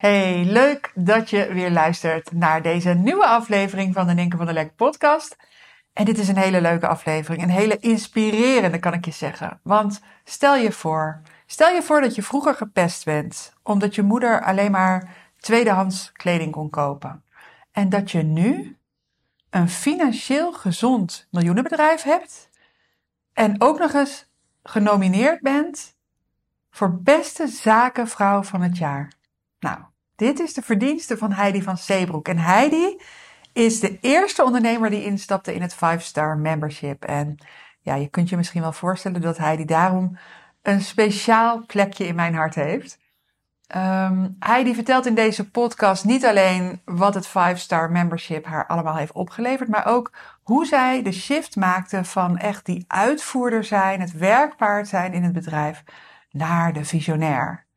[0.00, 4.54] Hey, leuk dat je weer luistert naar deze nieuwe aflevering van de Ninke van der
[4.54, 5.36] Lek podcast.
[5.92, 9.60] En dit is een hele leuke aflevering, een hele inspirerende kan ik je zeggen.
[9.62, 14.44] Want stel je voor, stel je voor dat je vroeger gepest bent omdat je moeder
[14.44, 17.24] alleen maar tweedehands kleding kon kopen.
[17.72, 18.78] En dat je nu
[19.50, 22.48] een financieel gezond miljoenenbedrijf hebt
[23.32, 24.30] en ook nog eens
[24.62, 25.96] genomineerd bent
[26.70, 29.12] voor beste zakenvrouw van het jaar.
[29.58, 29.78] Nou,
[30.20, 32.28] dit is de verdienste van Heidi van Zeebroek.
[32.28, 33.00] En Heidi
[33.52, 37.04] is de eerste ondernemer die instapte in het 5-star membership.
[37.04, 37.38] En
[37.80, 40.18] ja, je kunt je misschien wel voorstellen dat Heidi daarom
[40.62, 42.98] een speciaal plekje in mijn hart heeft.
[43.76, 49.12] Um, Heidi vertelt in deze podcast niet alleen wat het 5-star membership haar allemaal heeft
[49.12, 54.88] opgeleverd, maar ook hoe zij de shift maakte van echt die uitvoerder zijn, het werkpaard
[54.88, 55.84] zijn in het bedrijf,
[56.30, 57.68] naar de visionair.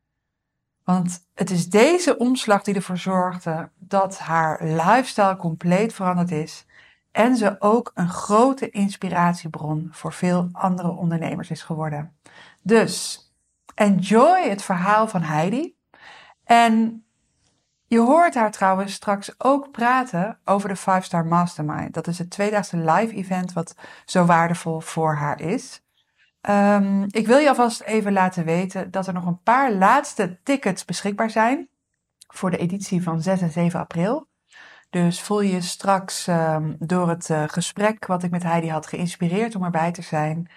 [0.84, 6.66] Want het is deze omslag die ervoor zorgde dat haar lifestyle compleet veranderd is.
[7.10, 12.16] En ze ook een grote inspiratiebron voor veel andere ondernemers is geworden.
[12.62, 13.24] Dus
[13.74, 15.76] enjoy het verhaal van Heidi.
[16.44, 17.04] En
[17.86, 21.94] je hoort haar trouwens straks ook praten over de 5-Star Mastermind.
[21.94, 23.74] Dat is het tweedaagse live event wat
[24.04, 25.83] zo waardevol voor haar is.
[26.50, 30.84] Um, ik wil je alvast even laten weten dat er nog een paar laatste tickets
[30.84, 31.68] beschikbaar zijn
[32.28, 34.26] voor de editie van 6 en 7 april.
[34.90, 39.54] Dus voel je straks um, door het uh, gesprek wat ik met Heidi had geïnspireerd
[39.54, 40.50] om erbij te zijn.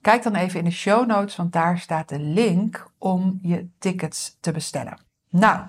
[0.00, 4.36] Kijk dan even in de show notes, want daar staat de link om je tickets
[4.40, 4.98] te bestellen.
[5.28, 5.60] Nou,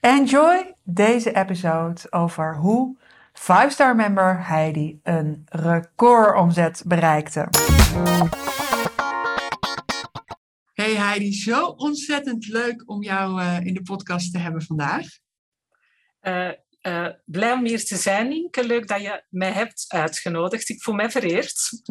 [0.00, 2.96] enjoy deze episode over hoe
[3.34, 7.48] 5-star member Heidi een recordomzet bereikte.
[10.88, 15.06] Hey Heidi, zo ontzettend leuk om jou uh, in de podcast te hebben vandaag.
[16.22, 16.50] Uh,
[16.82, 18.66] uh, blij om hier te zijn, Nienke.
[18.66, 20.68] Leuk dat je mij hebt uitgenodigd.
[20.68, 21.82] Ik voel mij vereerd.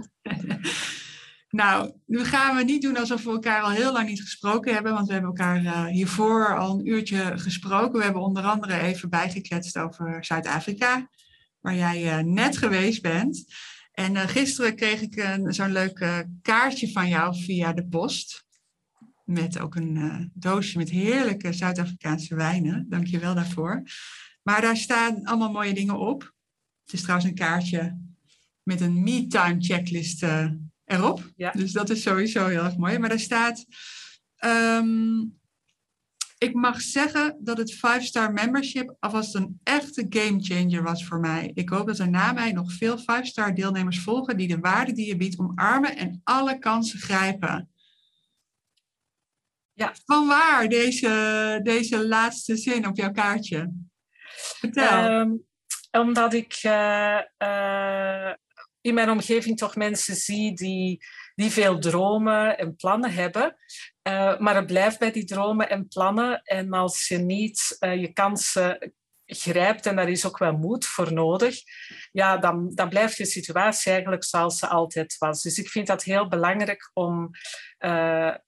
[1.50, 4.94] nou, nu gaan we niet doen alsof we elkaar al heel lang niet gesproken hebben,
[4.94, 7.97] want we hebben elkaar hiervoor al een uurtje gesproken.
[7.97, 11.09] We hebben onder andere even bijgekletst over Zuid-Afrika,
[11.59, 13.46] waar jij net geweest bent.
[13.91, 18.46] En gisteren kreeg ik zo'n leuk kaartje van jou via de post.
[19.27, 22.85] Met ook een uh, doosje met heerlijke Zuid-Afrikaanse wijnen.
[22.89, 23.83] Dank je wel daarvoor.
[24.43, 26.21] Maar daar staan allemaal mooie dingen op.
[26.83, 27.97] Het is trouwens een kaartje
[28.63, 30.51] met een me-time checklist uh,
[30.85, 31.31] erop.
[31.35, 31.51] Ja.
[31.51, 32.97] Dus dat is sowieso heel erg mooi.
[32.97, 33.66] Maar daar staat...
[34.45, 35.35] Um,
[36.37, 41.51] ik mag zeggen dat het 5-star membership alvast een echte game changer was voor mij.
[41.53, 45.07] Ik hoop dat er na mij nog veel 5-star deelnemers volgen die de waarde die
[45.07, 47.69] je biedt omarmen en alle kansen grijpen.
[49.77, 49.93] Ja.
[50.05, 53.71] Van waar deze, deze laatste zin op jouw kaartje?
[54.59, 55.11] Vertel.
[55.11, 55.45] Um,
[55.91, 58.33] omdat ik uh, uh,
[58.81, 61.05] in mijn omgeving toch mensen zie die,
[61.35, 63.55] die veel dromen en plannen hebben.
[64.07, 66.41] Uh, maar het blijft bij die dromen en plannen.
[66.43, 68.93] En als je niet je kansen
[69.25, 71.55] grijpt, en daar is ook wel moed voor nodig,
[72.11, 75.41] ja, dan, dan blijft je situatie eigenlijk zoals ze altijd was.
[75.41, 77.29] Dus ik vind dat heel belangrijk om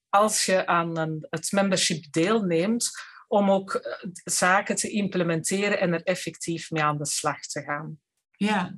[0.10, 2.92] als je aan een, het membership deelneemt,
[3.28, 8.00] om ook eh, zaken te implementeren en er effectief mee aan de slag te gaan.
[8.32, 8.76] Ja,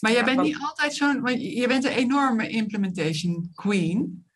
[0.00, 4.26] maar jij bent niet altijd zo'n, want je bent een enorme implementation queen.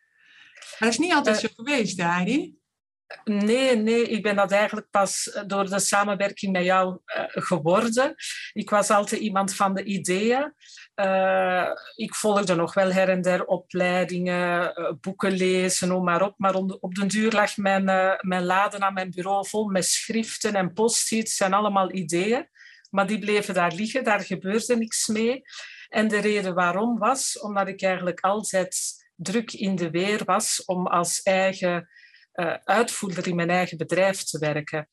[0.53, 2.55] Maar dat is niet altijd uh, zo geweest, Heidi.
[3.23, 8.15] Nee, nee, ik ben dat eigenlijk pas eh, door de samenwerking met jou uh, geworden.
[8.53, 10.53] Ik was altijd iemand van de ideeën.
[10.95, 16.33] Uh, ik volgde nog wel her en der opleidingen, boeken lezen, noem maar op.
[16.37, 17.83] Maar op den duur lag mijn,
[18.21, 22.47] mijn laden aan mijn bureau vol met schriften en post-its en allemaal ideeën.
[22.89, 25.41] Maar die bleven daar liggen, daar gebeurde niks mee.
[25.89, 30.87] En de reden waarom was omdat ik eigenlijk altijd druk in de weer was om
[30.87, 31.89] als eigen
[32.63, 34.89] uitvoerder in mijn eigen bedrijf te werken.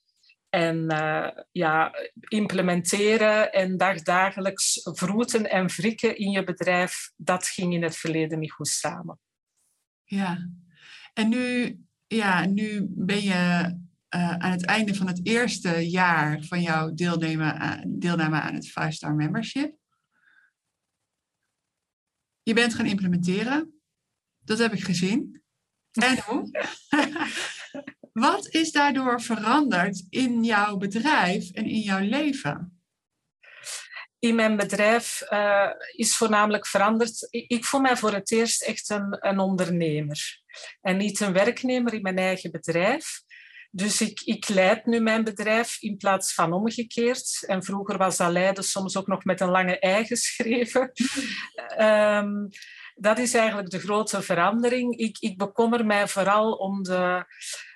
[0.49, 1.93] En uh, ja,
[2.29, 8.53] implementeren en dagdagelijks vroeten en wrikken in je bedrijf, dat ging in het verleden niet
[8.53, 9.19] goed samen.
[10.05, 10.49] Ja,
[11.13, 13.79] en nu, ja, nu ben je
[14.15, 18.69] uh, aan het einde van het eerste jaar van jouw deelname aan, deelname aan het
[18.69, 19.79] 5-star membership.
[22.43, 23.81] je bent gaan implementeren.
[24.39, 25.40] Dat heb ik gezien.
[25.93, 26.51] En hoe?
[28.13, 32.81] Wat is daardoor veranderd in jouw bedrijf en in jouw leven?
[34.21, 37.27] in mijn bedrijf uh, is voornamelijk veranderd.
[37.31, 40.41] Ik voel mij voor het eerst echt een, een ondernemer
[40.81, 43.23] en niet een werknemer in mijn eigen bedrijf.
[43.71, 47.45] Dus ik, ik leid nu mijn bedrijf in plaats van omgekeerd.
[47.47, 50.93] En vroeger was dat leiden soms ook nog met een lange ei geschreven.
[51.79, 52.49] um,
[53.01, 54.97] dat is eigenlijk de grote verandering.
[54.97, 57.25] Ik, ik bekommer mij vooral om de,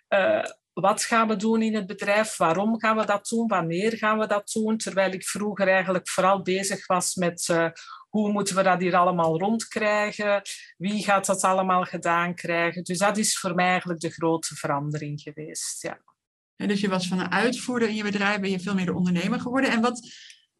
[0.08, 2.36] uh, wat gaan we doen in het bedrijf?
[2.36, 3.46] Waarom gaan we dat doen?
[3.46, 4.76] Wanneer gaan we dat doen?
[4.76, 7.68] Terwijl ik vroeger eigenlijk vooral bezig was met uh,
[8.08, 10.42] hoe moeten we dat hier allemaal rondkrijgen?
[10.76, 12.84] Wie gaat dat allemaal gedaan krijgen?
[12.84, 15.82] Dus dat is voor mij eigenlijk de grote verandering geweest.
[15.82, 15.98] Ja.
[16.56, 18.94] En dus je was van een uitvoerder in je bedrijf, ben je veel meer de
[18.94, 19.70] ondernemer geworden.
[19.70, 20.08] En wat,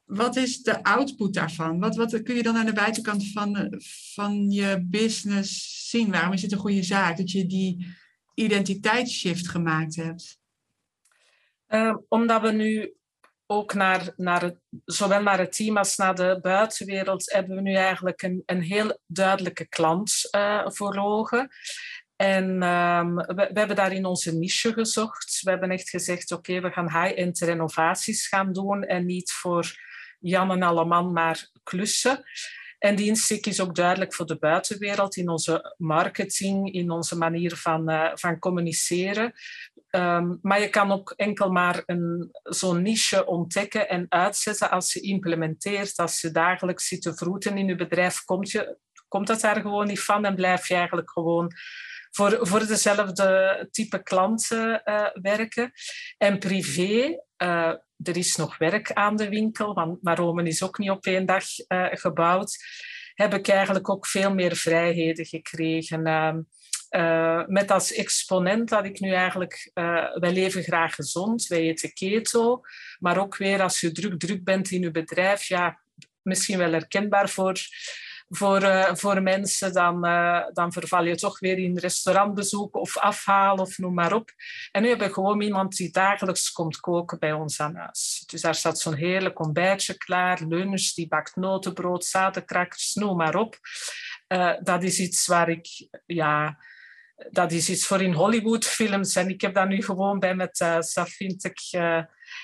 [0.04, 1.80] wat is de output daarvan?
[1.80, 3.74] Wat, wat kun je dan aan de buitenkant van,
[4.14, 6.10] van je business zien?
[6.10, 7.86] Waarom is het een goede zaak dat je die
[8.34, 10.38] identiteitsshift gemaakt hebt?
[11.68, 12.94] Uh, omdat we nu
[13.46, 17.74] ook naar, naar het, zowel naar het team als naar de buitenwereld hebben we nu
[17.74, 21.48] eigenlijk een, een heel duidelijke klant uh, voor ogen.
[22.16, 25.40] En um, we, we, hebben daarin onze niche gezocht.
[25.42, 29.76] We hebben echt gezegd, oké, we gaan high-end renovaties gaan doen en niet voor
[30.24, 32.24] Jan en Alleman, maar klussen.
[32.78, 37.56] En die insteek is ook duidelijk voor de buitenwereld in onze marketing, in onze manier
[37.56, 39.32] van, uh, van communiceren.
[39.90, 41.84] Um, maar je kan ook enkel maar
[42.42, 45.96] zo'n niche ontdekken en uitzetten als je implementeert.
[45.96, 48.78] Als je dagelijks zit te vroeten in je bedrijf, komt, je,
[49.08, 51.52] komt dat daar gewoon niet van en blijf je eigenlijk gewoon
[52.10, 55.72] voor, voor dezelfde type klanten uh, werken.
[56.18, 60.90] En privé, uh, er is nog werk aan de winkel, want Rome is ook niet
[60.90, 62.56] op één dag uh, gebouwd.
[63.14, 66.06] Heb ik eigenlijk ook veel meer vrijheden gekregen.
[66.06, 69.70] Uh, met als exponent dat ik nu eigenlijk,
[70.14, 72.60] wij leven graag gezond, wij eten keto,
[72.98, 75.80] maar ook weer als je druk, druk bent in je bedrijf, ja,
[76.22, 77.58] misschien wel herkenbaar voor
[78.36, 83.60] voor, uh, voor mensen, dan, uh, dan verval je toch weer in restaurantbezoeken of afhalen
[83.60, 84.30] of noem maar op.
[84.70, 88.24] En nu hebben we gewoon iemand die dagelijks komt koken bij ons aan huis.
[88.26, 93.58] Dus daar staat zo'n heerlijk ontbijtje klaar, lunch, die bakt notenbrood, zadenkrakers, noem maar op.
[94.28, 96.58] Uh, dat is iets waar ik, ja,
[97.30, 99.16] dat is iets voor in Hollywoodfilms.
[99.16, 100.94] En ik heb dat nu gewoon bij me thuis.
[100.94, 101.60] Dat vind ik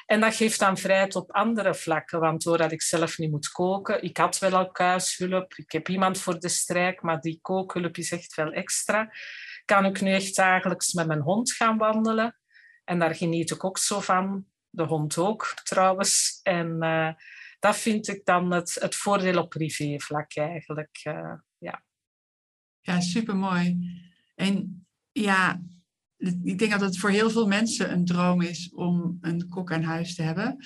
[0.06, 4.02] en dat geeft dan vrijheid op andere vlakken, want doordat ik zelf niet moet koken,
[4.02, 8.12] ik had wel al kuishulp, ik heb iemand voor de strijk, maar die kookhulp is
[8.12, 9.12] echt veel extra,
[9.64, 12.34] kan ik nu echt dagelijks met mijn hond gaan wandelen.
[12.84, 14.44] En daar geniet ik ook zo van.
[14.72, 16.40] De hond ook, trouwens.
[16.42, 17.12] En uh,
[17.58, 21.00] dat vind ik dan het, het voordeel op privévlak eigenlijk.
[21.04, 21.82] Uh, ja.
[22.80, 23.78] ja, supermooi.
[24.34, 25.60] En ja,
[26.42, 29.82] ik denk dat het voor heel veel mensen een droom is om een kok aan
[29.82, 30.56] huis te hebben.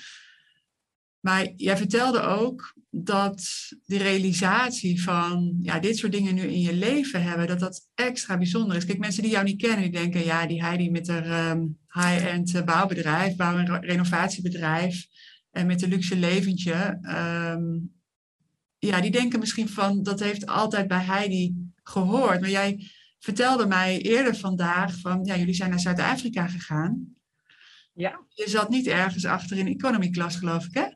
[1.19, 3.47] Maar jij vertelde ook dat
[3.85, 8.37] de realisatie van ja, dit soort dingen nu in je leven hebben, dat dat extra
[8.37, 8.85] bijzonder is.
[8.85, 12.55] Kijk, mensen die jou niet kennen, die denken, ja, die Heidi met haar um, high-end
[12.55, 15.05] eh, bouwbedrijf, bouw- en renovatiebedrijf
[15.51, 16.99] en met een luxe leventje.
[17.55, 17.93] Um,
[18.77, 22.41] ja, die denken misschien van, dat heeft altijd bij Heidi gehoord.
[22.41, 22.91] Maar jij
[23.25, 27.15] vertelde mij eerder vandaag van, ja, jullie zijn naar Zuid-Afrika gegaan.
[27.93, 28.25] Ja.
[28.29, 30.87] Je zat niet ergens achter in economy class, geloof ik, hè?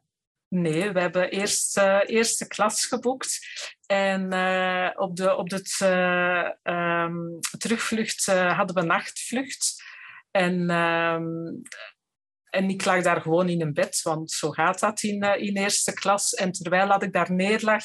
[0.48, 3.40] Nee, we hebben eerst uh, eerste klas geboekt.
[3.86, 9.84] En uh, op de, op de uh, um, terugvlucht hadden we nachtvlucht.
[10.32, 11.62] En, um,
[12.50, 15.94] en ik lag daar gewoon in een bed, want zo gaat dat in, in eerste
[15.94, 16.34] klas.
[16.34, 17.84] En terwijl dat ik daar neerlag,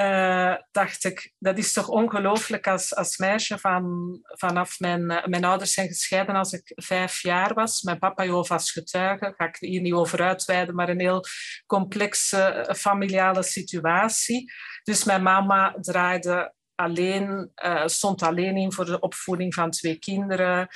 [0.00, 5.44] uh, dacht ik, dat is toch ongelooflijk als, als meisje van, vanaf mijn, uh, mijn
[5.44, 7.82] ouders zijn gescheiden als ik vijf jaar was.
[7.82, 11.24] Mijn papa Jehovah's getuige, ga ik hier niet over uitweiden, maar een heel
[11.66, 14.52] complexe uh, familiale situatie.
[14.82, 17.52] Dus mijn mama draaide alleen,
[17.84, 20.68] stond alleen in voor de opvoeding van twee kinderen.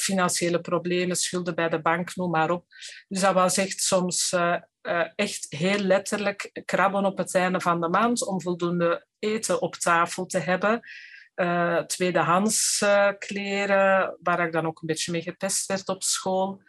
[0.00, 2.64] financiële problemen, schulden bij de bank, noem maar op.
[3.08, 4.56] Dus dat was echt soms uh,
[5.14, 10.26] echt heel letterlijk krabben op het einde van de maand om voldoende eten op tafel
[10.26, 10.80] te hebben.
[11.86, 12.84] Tweedehands
[13.18, 16.62] kleren, waar ik dan ook een beetje mee gepest werd op school.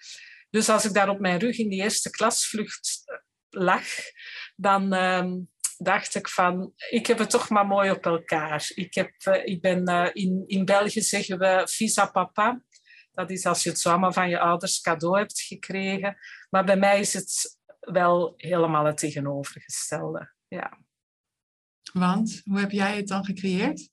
[0.49, 3.03] Dus als ik daar op mijn rug in die eerste klasvlucht
[3.49, 3.83] lag,
[4.55, 5.33] dan uh,
[5.79, 8.71] dacht ik van, ik heb het toch maar mooi op elkaar.
[8.75, 9.11] Ik, heb,
[9.43, 12.61] ik ben, in, in België zeggen we visa papa.
[13.11, 16.17] Dat is als je het zo allemaal van je ouders cadeau hebt gekregen.
[16.49, 20.33] Maar bij mij is het wel helemaal het tegenovergestelde.
[20.47, 20.77] Ja.
[21.93, 23.89] Want hoe heb jij het dan gecreëerd?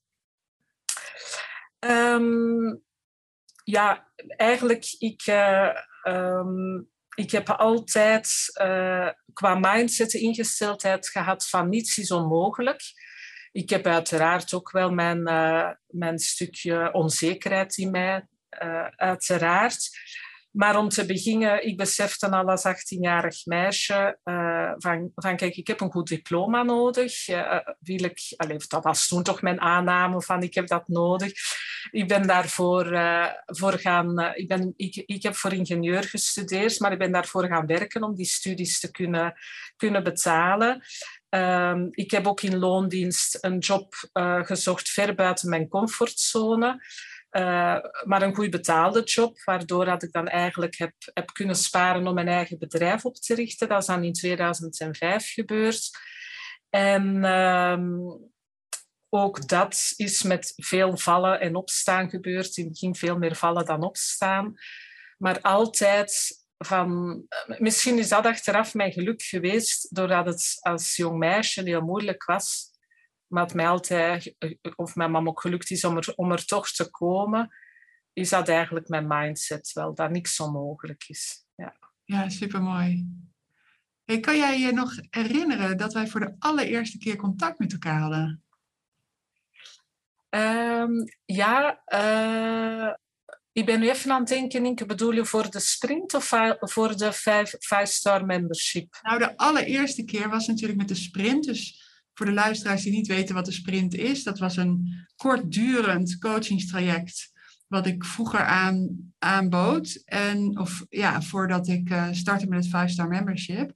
[1.79, 2.75] Ehm,
[3.63, 8.29] ja, eigenlijk, ik, uh, um, ik heb altijd
[8.61, 12.81] uh, qua mindset ingesteldheid gehad van niets is onmogelijk.
[13.51, 18.27] Ik heb uiteraard ook wel mijn, uh, mijn stukje onzekerheid in mij,
[18.95, 19.89] uiteraard.
[20.57, 25.67] Maar om te beginnen, ik besefte al als 18-jarig meisje uh, van, van, kijk, ik
[25.67, 27.27] heb een goed diploma nodig.
[27.27, 31.31] Uh, wil ik, allez, dat was toen toch mijn aanname van ik heb dat nodig.
[31.91, 36.91] Ik ben daarvoor uh, voor gaan, ik, ben, ik, ik heb voor ingenieur gestudeerd, maar
[36.91, 39.33] ik ben daarvoor gaan werken om die studies te kunnen,
[39.75, 40.83] kunnen betalen.
[41.29, 43.93] Um, ik heb ook in loondienst een job
[44.43, 46.79] gezocht ver buiten mijn comfortzone.
[47.31, 52.07] Uh, maar een goed betaalde job, waardoor dat ik dan eigenlijk heb, heb kunnen sparen
[52.07, 53.67] om mijn eigen bedrijf op te richten.
[53.67, 55.89] Dat is dan in 2005 gebeurd.
[56.69, 58.31] En um,
[59.09, 62.57] ook dat is met veel vallen en opstaan gebeurd.
[62.57, 64.53] In het begin veel meer vallen dan opstaan.
[65.17, 67.21] Maar altijd van...
[67.57, 72.75] Misschien is dat achteraf mijn geluk geweest, doordat het als jong meisje heel moeilijk was
[73.27, 74.35] maar het mij altijd,
[74.75, 77.49] of mijn mama ook gelukt is om er, om er toch te komen,
[78.13, 81.45] is dat eigenlijk mijn mindset wel, dat niks onmogelijk is.
[81.55, 83.07] Ja, ja supermooi.
[84.03, 87.99] Hey, kan jij je nog herinneren dat wij voor de allereerste keer contact met elkaar
[87.99, 88.43] hadden?
[90.29, 92.93] Um, ja, uh,
[93.51, 96.97] ik ben nu even aan het denken, ik bedoel je voor de sprint of voor
[96.97, 97.13] de
[97.85, 98.99] 5-star membership?
[99.01, 101.86] Nou, de allereerste keer was natuurlijk met de sprint, dus
[102.17, 107.31] voor de luisteraars die niet weten wat de sprint is, dat was een kortdurend coachingstraject
[107.67, 110.01] wat ik vroeger aan, aanbood.
[110.05, 113.73] En, of ja, voordat ik uh, startte met het 5-star membership.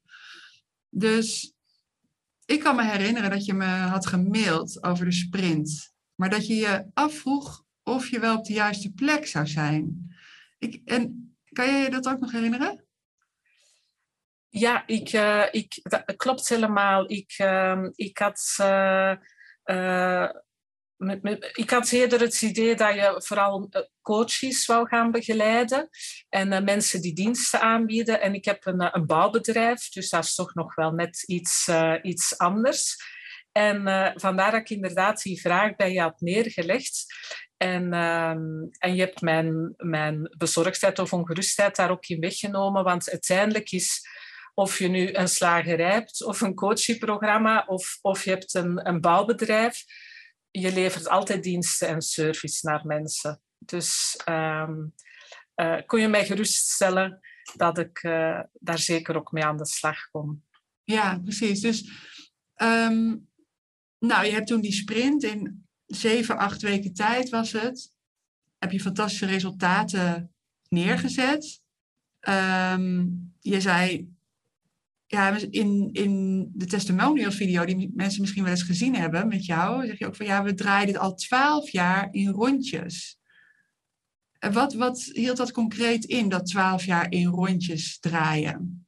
[0.90, 1.54] Dus
[2.46, 5.94] ik kan me herinneren dat je me had gemaild over de sprint.
[6.16, 10.16] Maar dat je je afvroeg of je wel op de juiste plek zou zijn.
[10.58, 12.86] Ik, en kan je je dat ook nog herinneren?
[14.54, 17.12] Ja, ik, uh, ik, dat klopt helemaal.
[17.12, 18.56] Ik, uh, ik had.
[20.96, 23.70] Met, met, ik had eerder het idee dat je vooral
[24.02, 25.90] coaches wou gaan begeleiden
[26.30, 28.22] en mensen die diensten aanbieden.
[28.22, 31.70] En ik heb een, een bouwbedrijf, dus dat is toch nog wel net iets,
[32.02, 32.96] iets anders.
[33.52, 33.84] En
[34.16, 37.06] vandaar dat ik inderdaad die vraag bij je had neergelegd.
[37.58, 43.10] En, ehm, en je hebt mijn, mijn bezorgdheid of ongerustheid daar ook in weggenomen, want
[43.10, 44.02] uiteindelijk is
[44.62, 49.02] of je nu een slagerij hebt of een coachingprogramma of, of je hebt een, een
[49.02, 49.84] bouwbedrijf.
[50.52, 53.42] Je levert altijd diensten en service naar mensen.
[53.58, 54.94] Dus um,
[55.56, 57.20] uh, kon je mij geruststellen
[57.56, 60.46] dat ik uh, daar zeker ook mee aan de slag kom.
[60.84, 61.62] Ja, precies.
[61.62, 61.92] Dus
[62.56, 63.30] um,
[64.00, 67.94] nou, je hebt toen die sprint in zeven, acht weken tijd was het.
[68.58, 70.34] Heb je fantastische resultaten
[70.70, 71.62] neergezet.
[72.30, 74.11] Um, je zei,
[75.12, 79.86] ja, in, in de testimonials video die mensen misschien wel eens gezien hebben met jou,
[79.86, 83.20] zeg je ook van ja, we draaien dit al twaalf jaar in rondjes.
[84.40, 88.88] Wat, wat hield dat concreet in, dat twaalf jaar in rondjes draaien?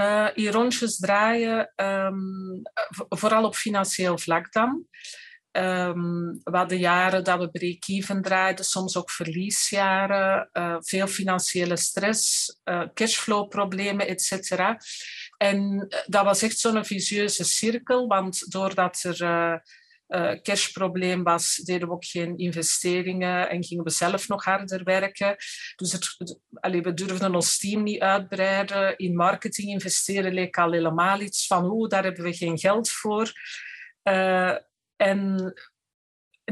[0.00, 2.62] Uh, in rondjes draaien, um,
[3.08, 4.86] vooral op financieel vlak dan.
[5.58, 12.56] Um, we hadden jaren dat we break-even draaiden, soms ook verliesjaren, uh, veel financiële stress,
[12.64, 14.52] uh, cashflow-problemen, etc.
[15.36, 19.22] En eh, dat was echt zo'n vicieuze cirkel, want doordat er
[20.08, 25.36] uh, cashprobleem was, deden we ook geen investeringen en gingen we zelf nog harder werken.
[25.76, 26.16] Dus het,
[26.52, 28.96] allee, we durfden ons team niet uitbreiden.
[28.96, 33.32] In marketing investeren leek al helemaal iets van, oeh, daar hebben we geen geld voor.
[34.02, 34.56] Uh,
[34.98, 35.52] en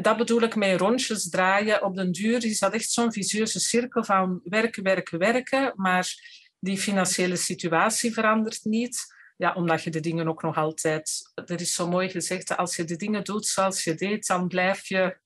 [0.03, 1.83] dat bedoel ik met rondjes draaien.
[1.83, 5.73] Op den duur is dat echt zo'n vicieuze cirkel van werken, werken, werken.
[5.77, 6.15] Maar
[6.59, 9.15] die financiële situatie verandert niet.
[9.37, 11.33] Ja, omdat je de dingen ook nog altijd...
[11.35, 14.87] Er is zo mooi gezegd, als je de dingen doet zoals je deed, dan blijf
[14.87, 15.19] je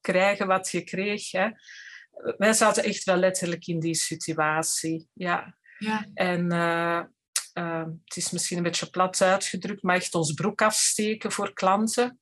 [0.00, 1.30] krijgen wat je kreeg.
[1.30, 1.48] Hè.
[2.36, 5.08] Wij zaten echt wel letterlijk in die situatie.
[5.12, 5.56] Ja.
[5.78, 6.06] ja.
[6.14, 7.02] En uh,
[7.54, 12.20] uh, het is misschien een beetje plat uitgedrukt, maar echt ons broek afsteken voor klanten.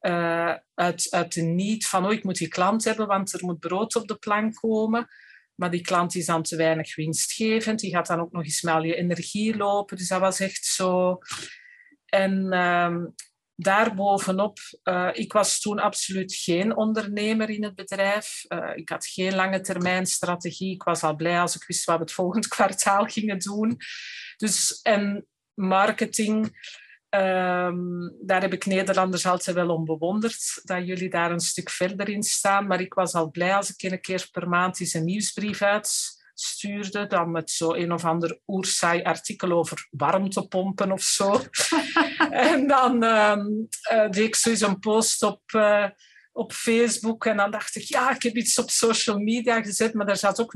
[0.00, 3.96] Uh, uit, de niet van, oh, ik moet die klant hebben, want er moet brood
[3.96, 5.08] op de plank komen.
[5.54, 7.80] Maar die klant is dan te weinig winstgevend.
[7.80, 9.96] Die gaat dan ook nog eens met al je energie lopen.
[9.96, 11.18] Dus dat was echt zo.
[12.04, 12.96] En uh,
[13.54, 18.44] daarbovenop, uh, ik was toen absoluut geen ondernemer in het bedrijf.
[18.48, 20.74] Uh, ik had geen lange termijn strategie.
[20.74, 23.76] Ik was al blij als ik wist wat we het volgend kwartaal gingen doen.
[24.36, 26.56] Dus, en marketing
[27.08, 32.08] Ehm, daar heb ik Nederlanders altijd wel om bewonderd, dat jullie daar een stuk verder
[32.08, 32.66] in staan.
[32.66, 37.06] Maar ik was al blij als ik een keer per maand eens een nieuwsbrief uitstuurde,
[37.06, 41.40] dan met zo een of ander oersaai artikel over warmtepompen of zo.
[42.30, 45.42] en dan um, uh, deed ik zoiets een post op...
[45.52, 45.86] Uh,
[46.32, 47.26] op Facebook.
[47.26, 50.40] En dan dacht ik, ja, ik heb iets op social media gezet, maar daar zat
[50.40, 50.54] ook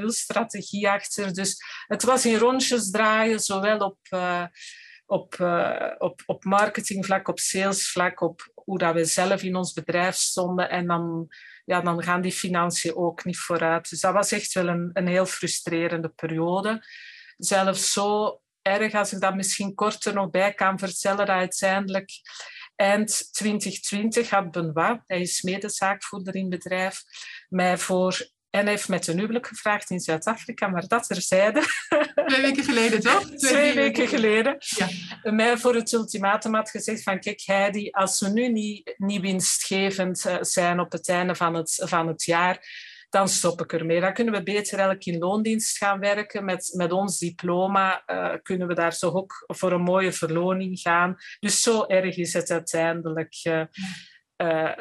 [0.00, 1.34] 0,0 strategie achter.
[1.34, 1.56] Dus
[1.86, 4.44] het was in rondjes draaien, zowel op, uh,
[5.06, 10.14] op, uh, op, op marketingvlak, op salesvlak, op hoe dat we zelf in ons bedrijf
[10.14, 10.70] stonden.
[10.70, 11.28] En dan,
[11.64, 13.90] ja, dan gaan die financiën ook niet vooruit.
[13.90, 16.82] Dus dat was echt wel een, een heel frustrerende periode.
[17.36, 22.10] Zelfs zo erg, als ik dat misschien korter nog bij kan vertellen, dat uiteindelijk
[22.76, 27.02] eind 2020 had Benoit, hij is medezaakvoerder in het bedrijf,
[27.48, 31.62] mij voor en heeft met een huwelijk gevraagd in Zuid-Afrika, maar dat terzijde.
[32.26, 33.20] Twee weken geleden, toch?
[33.24, 34.56] Twee, Twee weken geleden.
[34.58, 34.88] Ja.
[35.32, 40.24] Mij voor het ultimatum had gezegd van, kijk Heidi, als we nu niet, niet winstgevend
[40.24, 42.66] eh, zijn op het einde van het, van het jaar,
[43.08, 44.00] dan stop ik ermee.
[44.00, 46.44] Dan kunnen we beter elk in loondienst gaan werken.
[46.44, 51.16] Met, met ons diploma uh, kunnen we daar zo ook voor een mooie verloning gaan.
[51.40, 53.64] Dus zo erg is het uiteindelijk uh,
[54.36, 54.72] uh,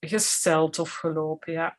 [0.00, 1.78] gesteld of gelopen, ja.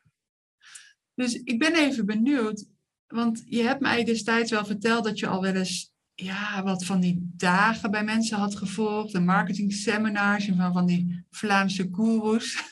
[1.14, 2.66] Dus ik ben even benieuwd,
[3.06, 7.00] want je hebt mij destijds wel verteld dat je al wel eens ja, wat van
[7.00, 12.56] die dagen bij mensen had gevolgd, de marketing seminars en van, van die Vlaamse gurus.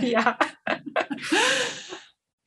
[0.00, 0.36] Ja.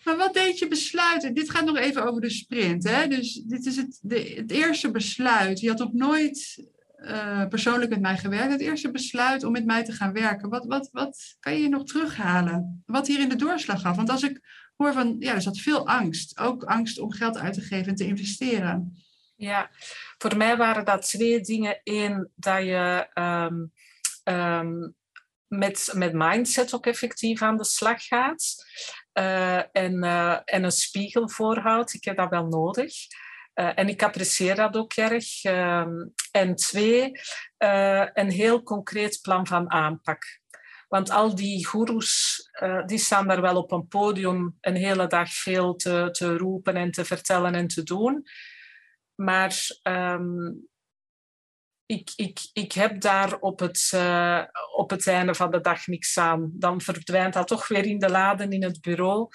[0.04, 1.34] Maar wat deed je besluiten?
[1.34, 2.90] Dit gaat nog even over de sprint.
[2.90, 3.08] Hè?
[3.08, 5.60] Dus dit is het, de, het eerste besluit.
[5.60, 8.52] Je had ook nooit uh, persoonlijk met mij gewerkt.
[8.52, 10.50] Het eerste besluit om met mij te gaan werken.
[10.50, 12.84] Wat, wat, wat kan je nog terughalen?
[12.86, 13.96] Wat hier in de doorslag gaf?
[13.96, 14.42] Want als ik
[14.76, 16.40] hoor van, ja, er zat veel angst.
[16.40, 19.04] Ook angst om geld uit te geven en te investeren.
[19.36, 19.70] Ja,
[20.18, 21.80] voor mij waren dat twee dingen.
[21.84, 23.72] Eén, dat je um,
[24.34, 24.96] um,
[25.48, 28.56] met, met mindset ook effectief aan de slag gaat.
[29.14, 31.94] Uh, en, uh, en een spiegel voorhoudt.
[31.94, 32.94] Ik heb dat wel nodig.
[33.56, 35.44] Uh, en ik apprecieer dat ook erg.
[35.44, 37.12] Ehm, en twee,
[38.14, 40.42] een heel concreet plan van aanpak.
[40.94, 42.42] Want al die goeroes,
[42.86, 46.92] die staan daar wel op een podium een hele dag veel te, te roepen en
[46.92, 48.24] te vertellen en te doen.
[49.16, 50.68] Maar um,
[51.86, 54.44] ik, ik, ik heb daar op het, uh,
[54.76, 56.52] op het einde van de dag niks aan.
[56.54, 59.28] Dan verdwijnt dat toch weer in de laden in het bureau.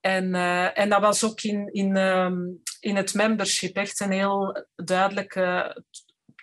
[0.00, 4.66] En, uh, en dat was ook in, in, um, in het membership echt een heel
[4.74, 5.76] duidelijke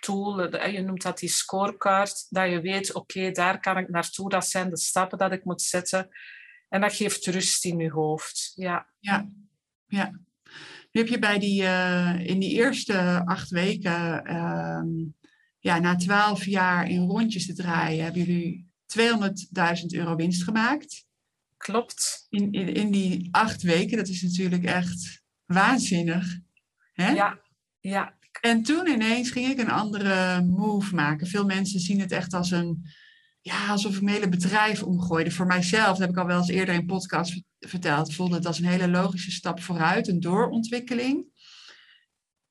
[0.06, 0.66] tool.
[0.66, 2.26] Je noemt dat die scorecard.
[2.28, 4.28] Dat je weet, oké, okay, daar kan ik naartoe.
[4.28, 6.08] Dat zijn de stappen dat ik moet zetten.
[6.68, 8.52] En dat geeft rust in je hoofd.
[8.54, 9.28] Ja, ja.
[9.86, 10.20] ja.
[10.92, 14.22] Nu heb je bij die, uh, in die eerste acht weken
[15.66, 21.06] ja, na twaalf jaar in rondjes te draaien, hebben jullie 200.000 euro winst gemaakt.
[21.56, 22.26] Klopt.
[22.28, 26.38] In, in, in, die acht weken, dat is natuurlijk echt waanzinnig.
[26.92, 27.10] Hè?
[27.10, 27.40] Ja,
[27.80, 28.15] ja.
[28.40, 31.26] En toen ineens ging ik een andere move maken.
[31.26, 32.86] Veel mensen zien het echt als een,
[33.40, 35.30] ja, alsof ik mijn hele bedrijf omgooide.
[35.30, 38.58] Voor mijzelf, dat heb ik al wel eens eerder in podcast verteld, voelde het als
[38.58, 41.26] een hele logische stap vooruit, een doorontwikkeling.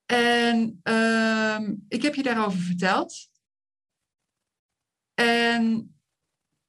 [0.05, 3.29] En uh, ik heb je daarover verteld.
[5.13, 5.95] En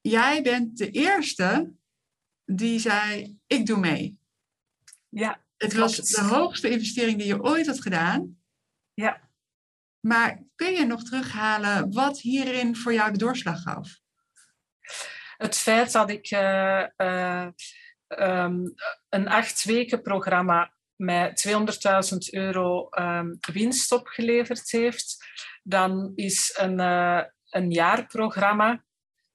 [0.00, 1.72] jij bent de eerste
[2.44, 4.18] die zei: Ik doe mee.
[5.08, 5.44] Ja.
[5.56, 8.38] Het was de hoogste investering die je ooit had gedaan.
[8.96, 9.20] Ja.
[10.00, 13.98] Maar kun je nog terughalen wat hierin voor jou de doorslag gaf?
[15.36, 17.46] Het feit dat ik uh, uh,
[18.08, 18.74] um,
[19.08, 25.16] een acht weken programma mij 200.000 euro um, winst opgeleverd heeft,
[25.62, 28.84] dan is een, uh, een jaarprogramma.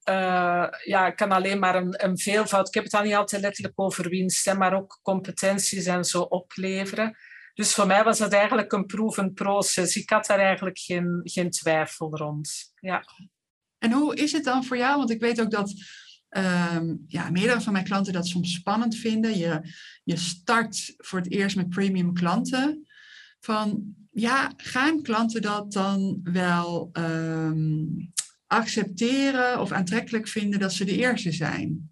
[0.10, 2.68] Uh, ja, kan alleen maar een, een, veelvoud.
[2.68, 7.18] Ik heb het dan niet altijd letterlijk over winst, maar ook competenties en zo opleveren.
[7.54, 9.96] Dus voor mij was dat eigenlijk een proeven proces.
[9.96, 12.74] Ik had daar eigenlijk geen, geen twijfel rond.
[12.80, 13.06] Ja.
[13.78, 14.98] En hoe is het dan voor jou?
[14.98, 15.74] Want ik weet ook dat
[16.30, 19.38] um, ja, meerdere van mijn klanten dat soms spannend vinden.
[19.38, 19.62] Je,
[20.04, 22.88] je start voor het eerst met premium klanten.
[23.40, 28.12] Van ja, gaan klanten dat dan wel um,
[28.48, 31.92] accepteren of aantrekkelijk vinden dat ze de eerste zijn?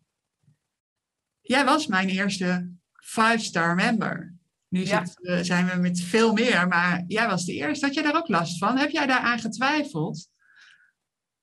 [1.41, 4.38] Jij was mijn eerste five-star member.
[4.69, 5.05] Nu ja.
[5.41, 7.85] zijn we met veel meer, maar jij was de eerste.
[7.85, 8.77] Had jij daar ook last van?
[8.77, 10.27] Heb jij daaraan getwijfeld?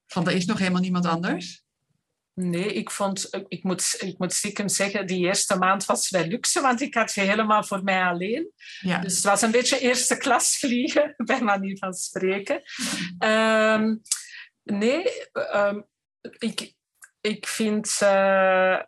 [0.07, 1.65] Van er is nog helemaal niemand anders?
[2.35, 6.61] Nee, ik vond, ik moet, ik moet stiekem zeggen, die eerste maand was wel luxe,
[6.61, 8.53] want ik had je helemaal voor mij alleen.
[8.81, 8.99] Ja.
[8.99, 12.63] Dus het was een beetje eerste klas vliegen, bij manier van spreken.
[13.25, 14.03] Um,
[14.67, 15.81] Nee, ehm,
[16.39, 16.75] ik,
[17.21, 17.99] ik vind...
[18.03, 18.81] Uh,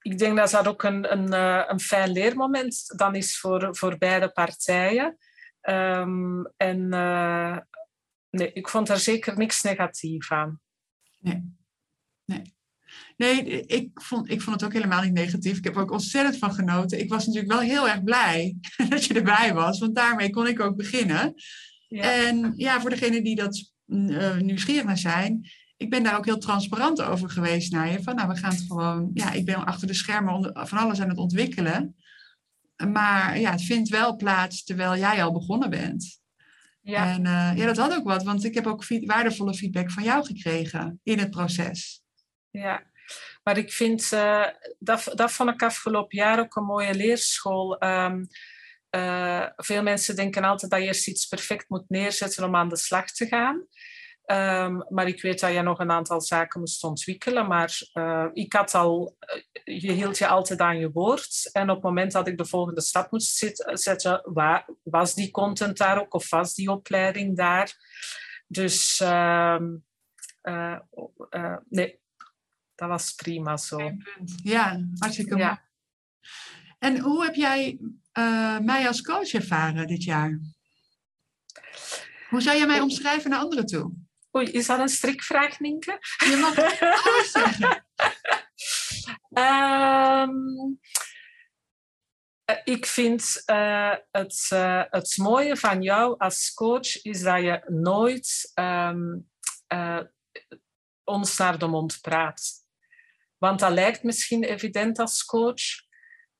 [0.00, 3.98] ik denk dat dat ook een, een, uh, een fijn leermoment dan is voor, voor
[3.98, 5.16] beide partijen.
[5.62, 7.58] Um, en uh,
[8.30, 10.60] nee, ik vond er zeker niks negatief aan.
[11.20, 11.56] Nee.
[12.24, 12.56] Nee.
[13.16, 15.58] Nee, ik vond, ik vond het ook helemaal niet negatief.
[15.58, 17.00] Ik heb er ook ontzettend van genoten.
[17.00, 18.56] Ik was natuurlijk wel heel erg blij
[18.88, 21.34] dat je erbij was, want daarmee kon ik ook beginnen.
[21.88, 22.12] Ja.
[22.12, 26.38] En ja, voor degenen die dat uh, nieuwsgierig naar zijn, ik ben daar ook heel
[26.38, 28.02] transparant over geweest naar je.
[28.02, 31.08] Van nou, we gaan het gewoon, ja, ik ben achter de schermen van alles aan
[31.08, 31.96] het ontwikkelen.
[32.92, 36.20] Maar ja, het vindt wel plaats terwijl jij al begonnen bent.
[36.80, 37.12] Ja.
[37.12, 40.24] En uh, ja, dat had ook wat, want ik heb ook waardevolle feedback van jou
[40.24, 42.02] gekregen in het proces.
[42.50, 42.82] Ja,
[43.42, 44.46] maar ik vind, uh,
[44.78, 47.82] dat, dat vond ik afgelopen jaar ook een mooie leerschool.
[47.84, 48.26] Um,
[48.90, 52.76] uh, veel mensen denken altijd dat je eerst iets perfect moet neerzetten om aan de
[52.76, 53.66] slag te gaan.
[54.30, 57.46] Um, maar ik weet dat je nog een aantal zaken moest ontwikkelen.
[57.46, 59.16] Maar uh, ik had al,
[59.64, 61.50] je hield je altijd aan je woord.
[61.52, 65.76] En op het moment dat ik de volgende stap moest zetten, waar, was die content
[65.76, 67.76] daar ook of was die opleiding daar?
[68.46, 69.60] Dus uh,
[70.42, 70.78] uh,
[71.68, 72.00] nee,
[72.74, 73.90] dat was prima zo.
[74.42, 75.44] Ja, hartstikke mooi.
[75.44, 75.64] Ja.
[76.78, 77.78] En hoe heb jij
[78.62, 80.40] mij als coach ervaren dit jaar?
[82.28, 84.06] Hoe zou jij mij omschrijven naar anderen toe?
[84.36, 85.98] Oei, is dat een strikvraag, Nienke?
[86.18, 86.58] Je mag
[87.04, 87.86] alles zeggen.
[89.30, 90.80] um,
[92.64, 98.52] ik vind uh, het, uh, het mooie van jou als coach is dat je nooit
[98.54, 99.30] um,
[99.68, 100.00] uh,
[101.04, 102.42] ons naar de mond praat.
[103.38, 105.62] Want dat lijkt misschien evident als coach,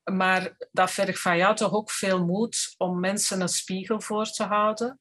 [0.05, 4.44] maar dat vergt van jou toch ook veel moed om mensen een spiegel voor te
[4.44, 5.01] houden.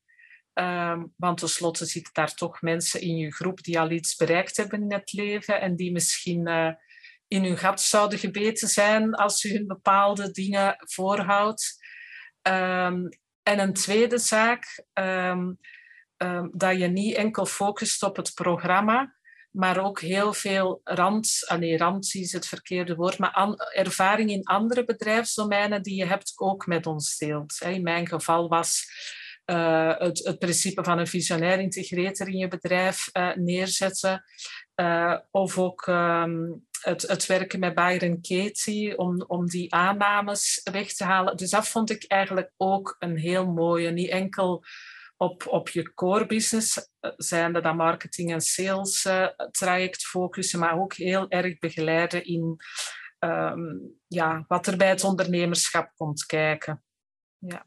[0.59, 4.81] Um, want tenslotte zitten daar toch mensen in je groep die al iets bereikt hebben
[4.81, 6.71] in het leven en die misschien uh,
[7.27, 11.85] in hun gat zouden gebeten zijn als je hun bepaalde dingen voorhoudt.
[12.41, 13.09] Um,
[13.43, 15.59] en een tweede zaak, um,
[16.51, 19.15] dat je niet enkel focust op het programma,
[19.51, 24.83] maar ook heel veel rand, nee, rand is het verkeerde woord, maar ervaring in andere
[24.83, 27.61] bedrijfsdomeinen die je hebt ook met ons deelt.
[27.61, 28.85] In mijn geval was
[29.51, 34.23] uh, het, het, principe van een visionair integreter in je bedrijf uh, neerzetten.
[34.75, 40.93] Uh, of ook um, het, het, werken met Byron Katie om, om die aannames weg
[40.93, 41.37] te halen.
[41.37, 43.89] Dus dat vond ik eigenlijk ook een heel mooie.
[43.89, 44.63] Niet enkel
[45.17, 49.07] op, op je core business, zijnde dat marketing en sales
[49.51, 52.57] traject focussen, maar ook heel erg begeleiden in
[53.19, 56.83] um, ja, wat er bij het ondernemerschap komt kijken.
[57.37, 57.65] Ja.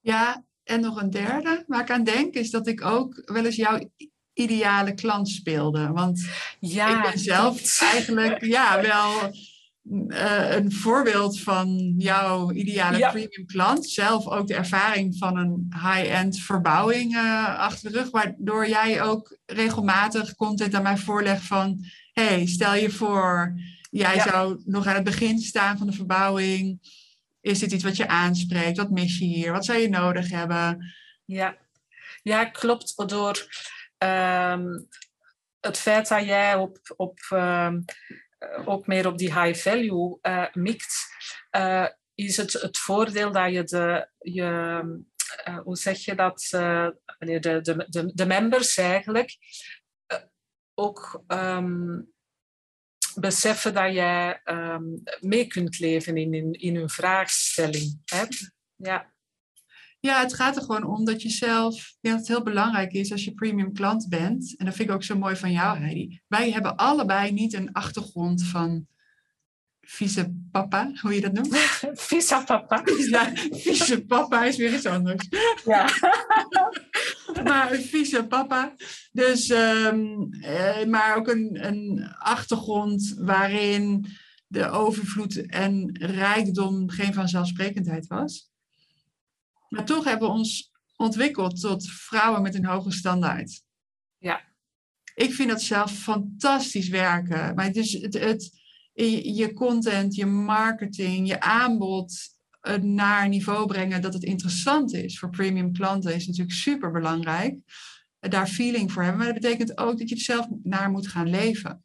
[0.00, 3.56] Ja, en nog een derde waar ik aan denk, is dat ik ook wel eens
[3.56, 3.90] jouw
[4.32, 5.92] ideale klant speelde.
[5.92, 6.26] Want
[6.60, 9.32] ja, ik ben zelf eigenlijk ja, wel
[10.08, 13.88] uh, een voorbeeld van jouw ideale premium klant.
[13.88, 18.10] Zelf ook de ervaring van een high-end verbouwing uh, achter de rug.
[18.10, 21.84] Waardoor jij ook regelmatig content aan mij voorlegt van...
[22.12, 23.54] hey, stel je voor,
[23.90, 24.28] jij ja.
[24.28, 26.80] zou nog aan het begin staan van de verbouwing
[27.40, 28.76] is dit iets wat je aanspreekt?
[28.76, 29.52] Wat mis je hier?
[29.52, 30.92] Wat zou je nodig hebben?
[31.24, 31.56] Ja,
[32.22, 33.08] ja klopt.
[33.08, 33.46] Door
[33.98, 34.88] um,
[35.60, 37.84] het feit dat jij op, op, um,
[38.64, 40.96] ook meer op die high value uh, mikt,
[41.56, 44.80] uh, is het het voordeel dat je de, je,
[45.48, 49.36] uh, hoe zeg je dat, de, de, de, de members eigenlijk
[50.74, 52.12] ook um,
[53.14, 58.00] beseffen dat jij um, mee kunt leven in, in, in hun vraagstelling.
[58.04, 58.22] Hè?
[58.76, 59.12] Ja.
[60.00, 62.92] Ja, het gaat er gewoon om dat je zelf, ik denk dat het heel belangrijk
[62.92, 64.54] is als je premium klant bent.
[64.56, 66.20] En dat vind ik ook zo mooi van jou, Heidi.
[66.28, 68.86] Wij hebben allebei niet een achtergrond van
[69.80, 71.56] vieze papa, hoe je dat noemt?
[72.08, 72.82] Vieze papa.
[73.10, 75.28] Ja, vieze papa is weer iets anders.
[75.64, 75.88] Ja.
[77.44, 78.74] maar een vieze papa.
[79.12, 84.06] Dus, um, eh, maar ook een, een achtergrond waarin
[84.46, 88.50] de overvloed en rijkdom geen vanzelfsprekendheid was.
[89.68, 93.62] Maar toch hebben we ons ontwikkeld tot vrouwen met een hoge standaard.
[94.18, 94.40] Ja.
[95.14, 97.54] Ik vind dat zelf fantastisch werken.
[97.54, 98.60] Maar het is het, het,
[99.22, 102.38] je content, je marketing, je aanbod
[102.80, 107.56] naar een niveau brengen dat het interessant is voor premium klanten is natuurlijk super belangrijk.
[108.20, 109.24] Daar feeling voor hebben.
[109.24, 111.84] Maar dat betekent ook dat je er zelf naar moet gaan leven.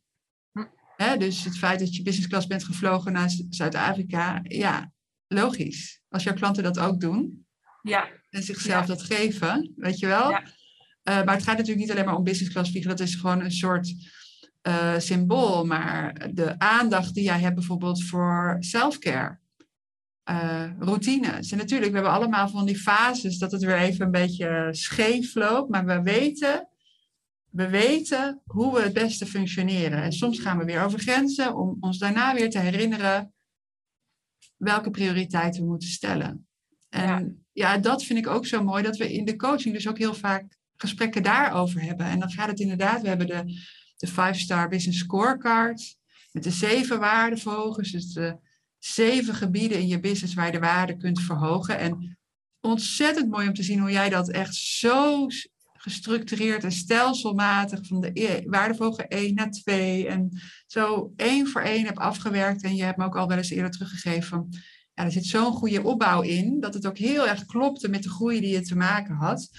[0.52, 1.18] Hm.
[1.18, 4.92] dus het feit dat je business class bent gevlogen naar Zuid-Afrika, ja,
[5.28, 6.02] logisch.
[6.10, 7.46] Als jouw klanten dat ook doen
[7.82, 8.10] ja.
[8.30, 10.30] en zichzelf dat geven, weet je wel.
[10.30, 10.44] Ja.
[11.04, 12.90] maar het gaat natuurlijk niet alleen maar om business class vliegen.
[12.90, 13.94] Dat is gewoon een soort
[14.98, 15.66] symbool.
[15.66, 19.40] Maar de aandacht die jij hebt bijvoorbeeld voor self-care
[20.30, 21.52] uh, routines.
[21.52, 25.36] En natuurlijk, we hebben allemaal van die fases dat het weer even een beetje scheef
[25.36, 26.68] loopt, maar we weten,
[27.50, 30.04] we weten hoe we het beste functioneren.
[30.04, 33.34] En soms gaan we weer over grenzen om ons daarna weer te herinneren
[34.58, 36.48] welke prioriteiten we moeten stellen.
[36.90, 37.08] En
[37.54, 37.74] ja.
[37.74, 40.14] ja, dat vind ik ook zo mooi, dat we in de coaching dus ook heel
[40.14, 42.06] vaak gesprekken daarover hebben.
[42.06, 43.44] En dan gaat het inderdaad, we hebben de,
[43.98, 45.98] de Five Star Business Scorecard
[46.32, 48.38] met de zeven waardeverhogers, dus de
[48.86, 51.78] zeven gebieden in je business waar je de waarde kunt verhogen.
[51.78, 52.18] En
[52.62, 55.28] ontzettend mooi om te zien hoe jij dat echt zo
[55.74, 61.86] gestructureerd en stelselmatig van de e, waardevoge 1 naar 2 en zo één voor één
[61.86, 62.64] hebt afgewerkt.
[62.64, 64.48] En je hebt me ook al wel eens eerder teruggegeven van,
[64.94, 68.10] ja, er zit zo'n goede opbouw in, dat het ook heel erg klopte met de
[68.10, 69.50] groei die je te maken had.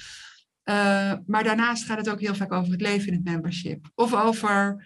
[0.65, 3.91] Uh, maar daarnaast gaat het ook heel vaak over het leven in het membership.
[3.95, 4.85] Of over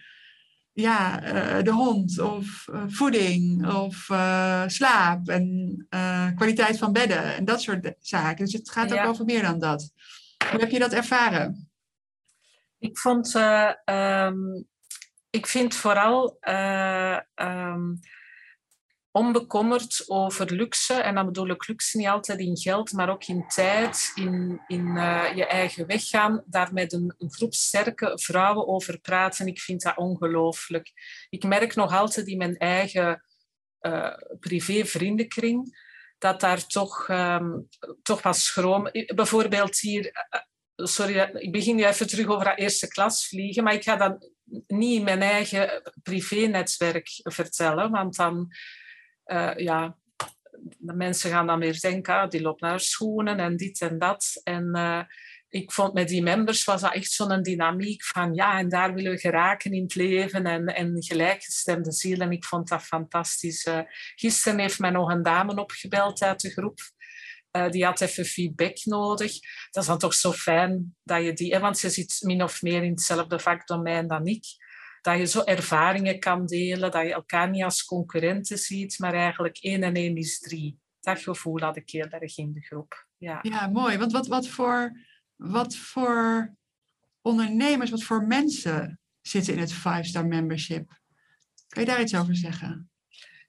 [0.73, 5.87] ja, uh, de hond of uh, voeding of uh, slaap en
[6.35, 8.45] kwaliteit van bedden en dat soort zaken.
[8.45, 9.91] Dus het gaat ook over meer dan dat.
[10.51, 11.69] Hoe heb je dat ervaren?
[12.79, 13.35] Ik vond,
[13.85, 14.65] um,
[15.29, 16.37] ik vind vooral
[17.35, 17.99] um,
[19.11, 20.93] onbekommerd over luxe.
[20.93, 24.95] En dan bedoel ik luxe niet altijd in geld, maar ook in tijd, in, in
[24.95, 26.43] uh, je eigen weg gaan.
[26.45, 29.47] Daar met een, een, groep sterke vrouwen over praten.
[29.47, 30.91] Ik vind dat ongelooflijk.
[31.29, 33.23] Ik merk nog altijd in mijn eigen
[33.81, 37.67] uh, privé-vriendenkring dat daar toch, um,
[38.01, 38.89] toch wat schroom...
[39.15, 40.05] Bijvoorbeeld hier...
[40.05, 40.41] Uh,
[40.75, 44.29] sorry, ik begin nu even terug over dat eerste klas vliegen, maar ik ga dat
[44.67, 48.51] niet in mijn eigen privé-netwerk vertellen, want dan
[49.25, 49.97] uh, ja,
[50.77, 54.41] de mensen gaan dan weer denken, ah, die loopt naar schoenen en dit en dat.
[54.43, 55.01] En uh,
[55.49, 59.11] ik vond met die members was dat echt zo'n dynamiek van ja, en daar willen
[59.11, 62.19] we geraken in het leven en, en gelijkgestemde ziel.
[62.19, 63.65] En ik vond dat fantastisch.
[63.65, 63.79] Uh,
[64.15, 66.79] gisteren heeft mij nog een dame opgebeld uit de groep.
[67.69, 69.31] Die had even feedback nodig.
[69.71, 71.59] Dat is dan toch zo fijn dat je die...
[71.59, 74.43] Want ze zit min of meer in hetzelfde vakdomein dan ik
[75.01, 79.57] dat je zo ervaringen kan delen, dat je elkaar niet als concurrenten ziet, maar eigenlijk
[79.57, 80.79] één en één is drie.
[80.99, 83.07] Dat gevoel had ik heel erg in de groep.
[83.17, 83.97] Ja, ja mooi.
[83.97, 84.91] Want wat, wat, voor,
[85.35, 86.55] wat voor
[87.21, 90.99] ondernemers, wat voor mensen zitten in het Five Star Membership?
[91.67, 92.91] Kan je daar iets over zeggen?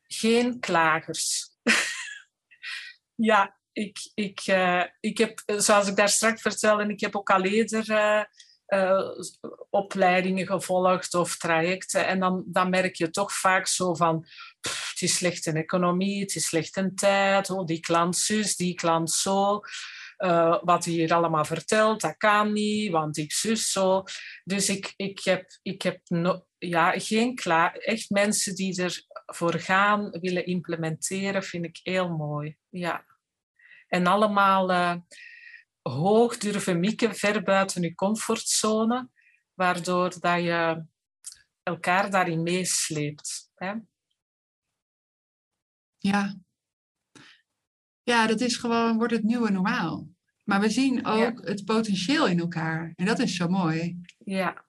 [0.06, 1.50] Geen klagers.
[3.14, 7.42] ja, ik, ik, uh, ik heb, zoals ik daar straks vertelde, ik heb ook al
[7.42, 8.22] eerder uh,
[8.72, 9.10] uh,
[9.70, 12.06] opleidingen gevolgd of trajecten.
[12.06, 14.26] En dan, dan merk je toch vaak zo van,
[14.60, 18.74] het is slecht in economie, het is slecht in tijd, oh, die klant zus, die
[18.74, 19.60] klant zo.
[20.18, 24.02] Uh, wat hij hier allemaal vertelt, dat kan niet, want ik zus zo.
[24.44, 27.74] Dus ik, ik heb, ik heb no, ja, geen klaar...
[27.74, 28.82] Echt mensen die
[29.26, 32.56] ervoor gaan, willen implementeren, vind ik heel mooi.
[32.68, 33.04] Ja.
[33.88, 34.70] En allemaal...
[34.70, 34.94] Uh,
[35.82, 39.08] hoog durven mikken, ver buiten je comfortzone,
[39.54, 40.84] waardoor dat je
[41.62, 43.50] elkaar daarin meesleept.
[43.54, 43.72] Hè?
[45.98, 46.36] Ja.
[48.02, 50.08] Ja, dat is gewoon, wordt het nieuwe normaal.
[50.44, 52.92] Maar we zien ook het potentieel in elkaar.
[52.96, 54.00] En dat is zo mooi.
[54.18, 54.64] Ja.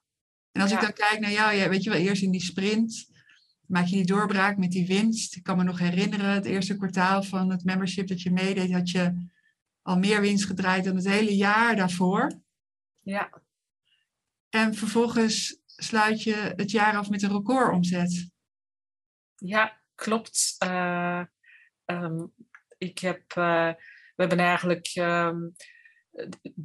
[0.52, 3.12] En als ik dan kijk naar jou, ja, weet je wel, eerst in die sprint
[3.68, 5.36] maak je die doorbraak met die winst.
[5.36, 8.90] Ik kan me nog herinneren, het eerste kwartaal van het membership dat je meedeed, had
[8.90, 9.32] je
[9.84, 12.42] al meer winst gedraaid dan het hele jaar daarvoor.
[13.02, 13.42] Ja.
[14.50, 18.30] En vervolgens sluit je het jaar af met een recordomzet.
[19.36, 20.56] Ja, klopt.
[20.66, 21.24] Uh,
[21.86, 22.34] um,
[22.78, 23.72] ik heb, uh,
[24.16, 25.56] we hebben eigenlijk um,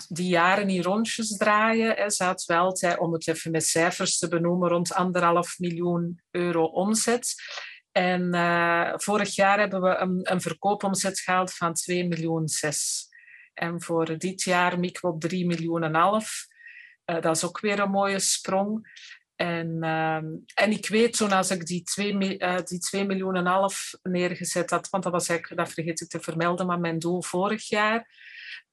[0.09, 1.97] die jaren die rondjes draaien.
[1.97, 6.65] Hè, zaten wel altijd, om het even met cijfers te benoemen, rond anderhalf miljoen euro
[6.65, 7.35] omzet.
[7.93, 13.08] En uh, vorig jaar hebben we een, een verkoopomzet gehaald van 2 miljoen 6.
[13.59, 16.47] En voor dit jaar mikken we op 3 miljoen en half.
[17.07, 18.97] Uh, dat is ook weer een mooie sprong.
[19.37, 20.15] En, uh,
[20.55, 24.71] en ik weet toen als ik die 2, uh, die 2 miljoen en half neergezet
[24.71, 28.09] had, want dat was eigenlijk, dat vergeet ik te vermelden, maar mijn doel vorig jaar,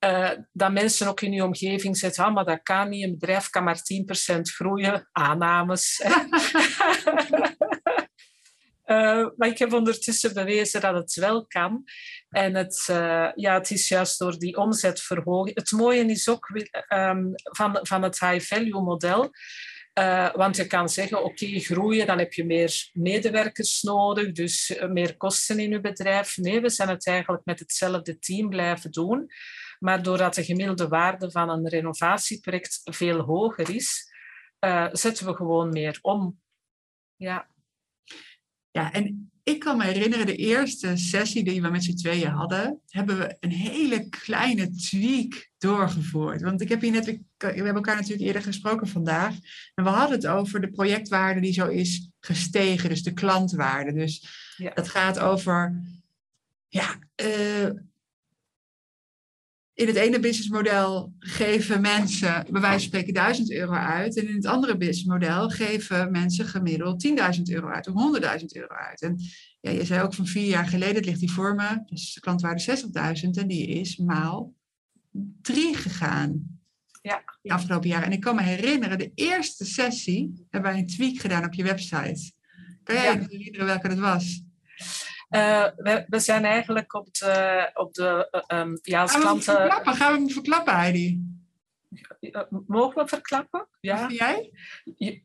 [0.06, 3.50] uh, dat mensen ook in je omgeving zeggen, ah, maar dat kan niet, een bedrijf
[3.50, 6.02] kan maar 10% groeien, aannames.
[8.86, 11.84] Uh, maar ik heb ondertussen bewezen dat het wel kan.
[12.30, 15.56] En het, uh, ja, het is juist door die omzetverhoging.
[15.56, 16.50] Het mooie is ook
[16.94, 19.30] um, van, van het high-value model.
[20.34, 25.18] Want je kan zeggen, oké, okay, groeien, dan heb je meer medewerkers nodig, dus meer
[25.18, 26.38] kosten in je bedrijf.
[26.38, 29.30] Nee, we zijn het eigenlijk met hetzelfde team blijven doen.
[29.80, 34.14] Maar doordat de gemiddelde waarde van een renovatieproject veel hoger is,
[34.92, 36.42] zetten we gewoon meer om.
[37.16, 37.54] Ja.
[38.76, 42.82] Ja, en ik kan me herinneren, de eerste sessie die we met z'n tweeën hadden,
[42.88, 46.42] hebben we een hele kleine tweak doorgevoerd.
[46.42, 49.34] Want ik heb hier net, we hebben elkaar natuurlijk eerder gesproken vandaag.
[49.76, 53.94] En we hadden het over de projectwaarde die zo is gestegen, dus de klantwaarde.
[53.94, 54.72] Dus ja.
[54.74, 55.82] het gaat over,
[56.68, 57.70] ja, uh,
[59.76, 64.18] in het ene businessmodel geven mensen bij wijze van spreken 1000 euro uit.
[64.18, 69.02] En in het andere businessmodel geven mensen gemiddeld 10.000 euro uit of 100.000 euro uit.
[69.02, 69.18] En
[69.62, 72.20] ja, je zei ook van vier jaar geleden, het ligt die voor me, dus de
[72.20, 72.78] klantwaarde
[73.24, 74.54] 60.000 en die is maal
[75.42, 76.60] 3 gegaan.
[77.02, 77.24] Ja.
[77.42, 78.06] De afgelopen jaren.
[78.06, 81.64] En ik kan me herinneren, de eerste sessie hebben wij een tweak gedaan op je
[81.64, 82.32] website.
[82.84, 84.44] Kan jij je herinneren welke dat was?
[85.36, 89.42] Uh, we, we, zijn eigenlijk op de, op de uh, um, ja, als gaan We
[89.42, 89.96] verklappen?
[89.96, 91.24] Gaan we hem verklappen, Heidi?
[92.68, 93.68] mogen we verklappen?
[93.80, 94.10] Ja.
[94.10, 94.52] jij?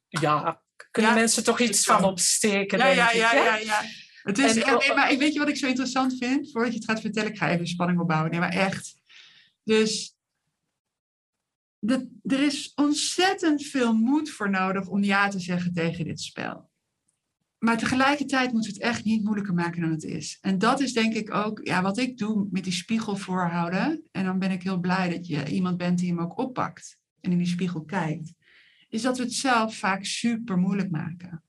[0.09, 2.79] Ja, kunnen mensen toch iets van opsteken?
[2.79, 3.83] Ja, ja, ja, ja, ja,
[4.23, 6.51] Het is, en, nee, maar weet je wat ik zo interessant vind?
[6.51, 8.31] Voordat je het gaat vertellen, ik ga even spanning opbouwen.
[8.31, 8.95] Nee, maar echt.
[9.65, 10.17] Dus
[11.79, 16.70] de, er is ontzettend veel moed voor nodig om ja te zeggen tegen dit spel
[17.61, 20.39] maar tegelijkertijd moeten we het echt niet moeilijker maken dan het is.
[20.41, 24.03] En dat is denk ik ook ja, wat ik doe met die spiegel voorhouden.
[24.13, 27.33] En dan ben ik heel blij dat je iemand bent die hem ook oppakt en
[27.33, 28.33] in die spiegel kijkt.
[28.89, 31.43] Is dat we het zelf vaak super moeilijk maken.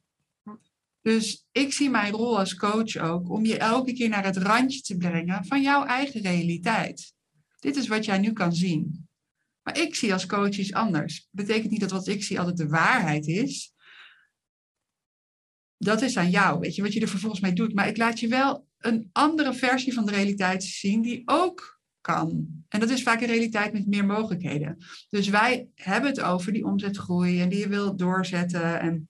[1.02, 4.82] Dus ik zie mijn rol als coach ook om je elke keer naar het randje
[4.82, 7.14] te brengen van jouw eigen realiteit.
[7.60, 9.08] Dit is wat jij nu kan zien.
[9.64, 11.28] Maar ik zie als coach iets anders.
[11.32, 13.74] Dat betekent niet dat wat ik zie altijd de waarheid is
[15.84, 17.74] dat is aan jou, weet je, wat je er vervolgens mee doet.
[17.74, 22.48] Maar ik laat je wel een andere versie van de realiteit zien die ook kan.
[22.70, 24.78] En dat is vaak een realiteit met meer mogelijkheden.
[25.10, 28.80] Dus wij hebben het over die omzetgroei en die je wilt doorzetten.
[28.80, 29.10] En,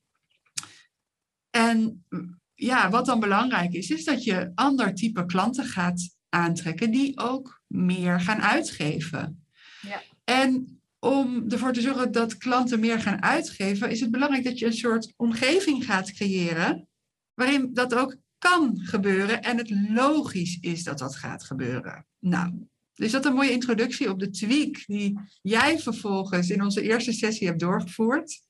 [1.49, 2.05] en
[2.53, 7.61] ja, wat dan belangrijk is, is dat je ander type klanten gaat aantrekken die ook
[7.67, 9.45] meer gaan uitgeven.
[9.81, 10.01] Ja.
[10.23, 14.65] En om ervoor te zorgen dat klanten meer gaan uitgeven, is het belangrijk dat je
[14.65, 16.87] een soort omgeving gaat creëren
[17.33, 22.05] waarin dat ook kan gebeuren en het logisch is dat dat gaat gebeuren.
[22.19, 27.11] Nou, is dat een mooie introductie op de tweak die jij vervolgens in onze eerste
[27.11, 28.41] sessie hebt doorgevoerd?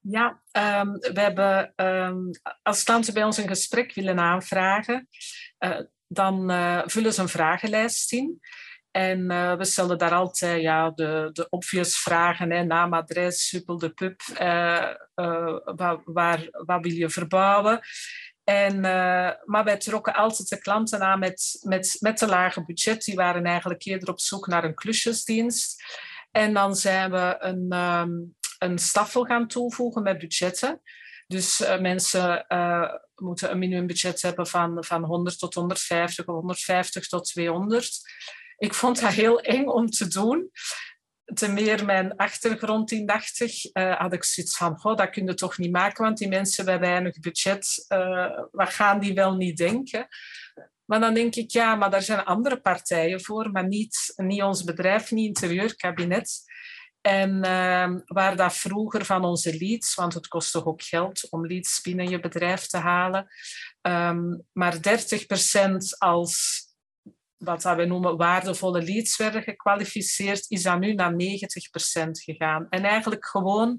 [0.00, 0.42] Ja,
[0.82, 2.30] um, we hebben um,
[2.62, 5.08] als klanten bij ons een gesprek willen aanvragen,
[5.58, 8.40] uh, dan uh, vullen ze een vragenlijst in.
[8.92, 13.78] En uh, we stellen daar altijd ja, de, de obvious vragen, hè, naam, adres, suppel
[13.78, 17.80] de pub, uh, uh, waar, waar, wat wil je verbouwen?
[18.44, 18.80] En,
[19.44, 23.04] maar wij trokken altijd de klanten aan met, met, met een lage budget.
[23.04, 25.84] Die waren eigenlijk eerder op zoek naar een klusjesdienst.
[26.30, 30.80] En dan zijn we een, um, een staffel gaan toevoegen met budgetten.
[31.26, 32.46] Dus mensen
[33.14, 38.00] moeten een minimumbudget hebben van, van 100 tot 150 of 150 tot 200.
[38.62, 40.50] Ik vond dat heel eng om te doen.
[41.24, 45.58] Ten meer mijn achtergrond indachtig uh, had ik zoiets van, oh, dat kun je toch
[45.58, 50.08] niet maken, want die mensen hebben weinig budget, uh, wat gaan die wel niet denken?
[50.84, 54.64] Maar dan denk ik, ja, maar daar zijn andere partijen voor, maar niet, niet ons
[54.64, 56.42] bedrijf, niet interieurkabinet.
[57.00, 61.46] En uh, waar dat vroeger van onze leads, want het kost toch ook geld om
[61.46, 63.26] leads binnen je bedrijf te halen,
[63.80, 64.80] um, maar 30%
[65.98, 66.70] als
[67.42, 71.16] wat we noemen waardevolle leads werden gekwalificeerd, is dat nu naar 90%
[72.10, 72.66] gegaan.
[72.68, 73.78] En eigenlijk gewoon,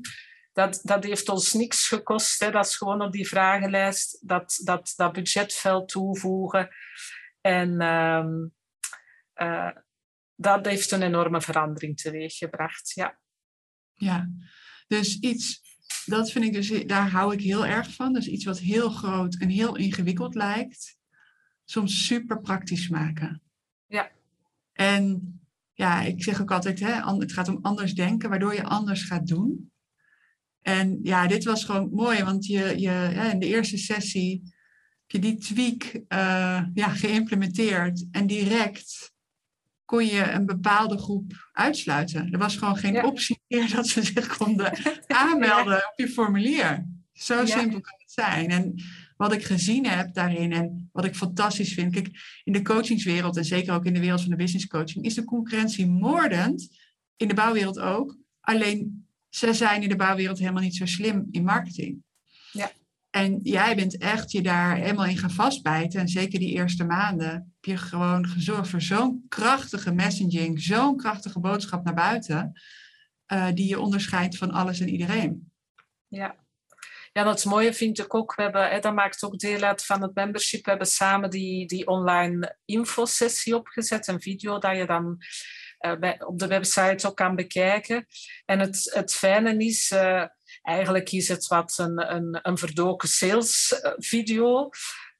[0.53, 2.39] dat, dat heeft ons niks gekost.
[2.39, 2.51] Hè.
[2.51, 6.69] Dat is gewoon op die vragenlijst dat, dat, dat budgetveld toevoegen.
[7.41, 8.25] En uh,
[9.47, 9.71] uh,
[10.35, 12.91] dat heeft een enorme verandering teweeggebracht.
[12.93, 13.19] Ja.
[13.93, 14.29] ja,
[14.87, 15.61] dus iets,
[16.05, 18.13] dat vind ik dus, daar hou ik heel erg van.
[18.13, 20.97] Dus iets wat heel groot en heel ingewikkeld lijkt,
[21.65, 23.43] soms super praktisch maken.
[23.93, 24.11] Ja.
[24.73, 25.33] En
[25.73, 29.27] ja, ik zeg ook altijd, hè, het gaat om anders denken, waardoor je anders gaat
[29.27, 29.71] doen.
[30.61, 34.41] En ja, dit was gewoon mooi, want je, je, in de eerste sessie
[35.01, 39.13] heb je die tweak uh, ja, geïmplementeerd en direct
[39.85, 42.31] kon je een bepaalde groep uitsluiten.
[42.31, 44.77] Er was gewoon geen optie meer dat ze zich konden
[45.07, 46.87] aanmelden op je formulier.
[47.13, 48.49] Zo simpel kan het zijn.
[48.49, 48.83] En
[49.23, 51.93] wat ik gezien heb daarin en wat ik fantastisch vind.
[51.93, 52.09] Kijk,
[52.43, 55.23] in de coachingswereld en zeker ook in de wereld van de business coaching is de
[55.23, 56.69] concurrentie moordend.
[57.15, 58.17] In de bouwwereld ook.
[58.39, 62.03] Alleen ze zijn in de bouwwereld helemaal niet zo slim in marketing.
[62.51, 62.71] Ja.
[63.09, 65.99] En jij bent echt je daar helemaal in gaan vastbijten.
[65.99, 71.39] En zeker die eerste maanden heb je gewoon gezorgd voor zo'n krachtige messaging, zo'n krachtige
[71.39, 72.61] boodschap naar buiten,
[73.33, 75.51] uh, die je onderscheidt van alles en iedereen.
[76.07, 76.35] Ja.
[77.13, 78.35] Ja, dat mooie vind ik ook.
[78.35, 80.63] We hebben, hè, dat maakt ook deel uit van het membership.
[80.63, 85.17] We hebben samen die, die online infosessie opgezet, een video dat je dan
[85.99, 88.05] bij, op de website ook kan bekijken.
[88.45, 90.25] En het, het fijne is, uh,
[90.61, 94.69] eigenlijk is het wat een, een, een verdoken sales video.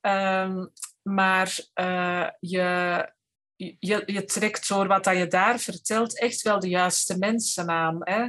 [0.01, 0.71] Um,
[1.01, 3.11] maar uh, je,
[3.55, 7.97] je, je trekt door wat dat je daar vertelt echt wel de juiste mensen aan.
[7.99, 8.27] Hè?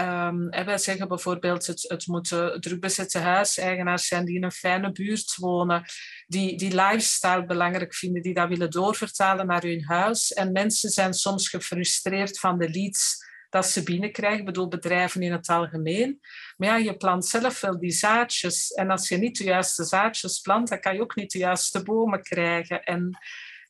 [0.00, 5.36] Um, wij zeggen bijvoorbeeld, het, het moeten drugbezette huiseigenaars zijn die in een fijne buurt
[5.36, 5.84] wonen,
[6.26, 10.32] die, die lifestyle belangrijk vinden, die dat willen doorvertalen naar hun huis.
[10.32, 14.38] En mensen zijn soms gefrustreerd van de leads dat ze binnenkrijgen.
[14.38, 16.20] Ik bedoel, bedrijven in het algemeen.
[16.56, 18.70] Maar ja, je plant zelf wel die zaadjes.
[18.72, 21.82] En als je niet de juiste zaadjes plant, dan kan je ook niet de juiste
[21.82, 22.82] bomen krijgen.
[22.82, 23.18] En,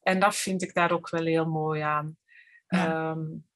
[0.03, 2.17] en dat vind ik daar ook wel heel mooi aan.
[2.69, 3.11] Ja.
[3.11, 3.47] Um,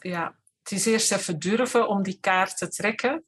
[0.00, 0.36] ja
[0.68, 3.24] het is eerst even durven om die kaart te trekken,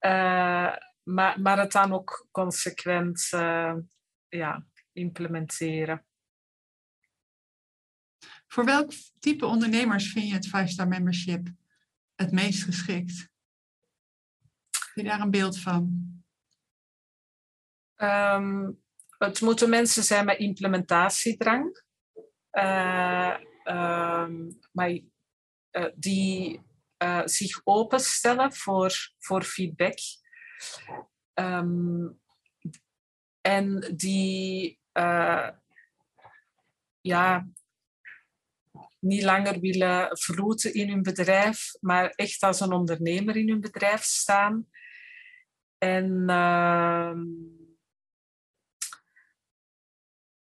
[0.00, 3.74] uh, maar, maar het dan ook consequent uh,
[4.28, 6.06] ja, implementeren.
[8.46, 11.48] Voor welk type ondernemers vind je het 5-star membership
[12.14, 13.28] het meest geschikt?
[14.70, 16.12] Heb je daar een beeld van?
[17.96, 18.82] Um,
[19.18, 21.82] het moeten mensen zijn met implementatiedrang.
[22.52, 25.00] Uh, um, maar
[25.94, 26.62] die
[26.98, 29.98] uh, zich openstellen voor, voor feedback.
[31.34, 32.20] Um,
[33.40, 35.48] en die uh,
[37.00, 37.48] ja,
[38.98, 44.02] niet langer willen vroeten in hun bedrijf, maar echt als een ondernemer in hun bedrijf
[44.02, 44.68] staan.
[45.78, 47.12] En uh,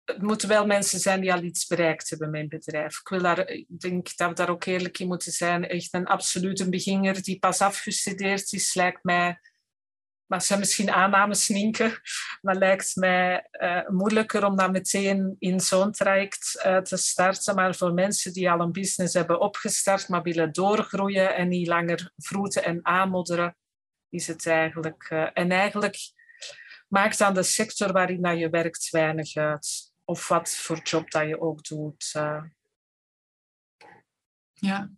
[0.07, 3.01] het moeten wel mensen zijn die al iets bereikt hebben met een bedrijf.
[3.01, 5.69] Ik, wil daar, ik denk dat we daar ook eerlijk in moeten zijn.
[5.69, 9.41] Echt een absolute beginner die pas afgestudeerd is, lijkt mij...
[10.27, 12.01] Maar zijn misschien aannames sninken,
[12.41, 17.55] maar lijkt mij uh, moeilijker om dan meteen in zo'n traject uh, te starten.
[17.55, 22.13] Maar voor mensen die al een business hebben opgestart, maar willen doorgroeien en niet langer
[22.17, 23.57] vroeten en aanmodderen,
[24.09, 25.11] is het eigenlijk...
[25.13, 25.97] Uh, en eigenlijk
[26.89, 31.41] maakt dan de sector waarin je werkt weinig uit of wat voor job dat je
[31.41, 32.13] ook doet.
[32.17, 32.43] Uh.
[34.53, 34.91] Ja.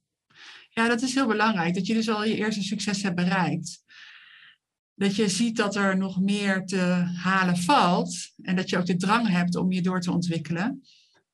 [0.68, 1.74] ja, dat is heel belangrijk.
[1.74, 3.82] Dat je dus al je eerste succes hebt bereikt.
[4.94, 6.80] Dat je ziet dat er nog meer te
[7.22, 8.32] halen valt.
[8.42, 10.82] En dat je ook de drang hebt om je door te ontwikkelen.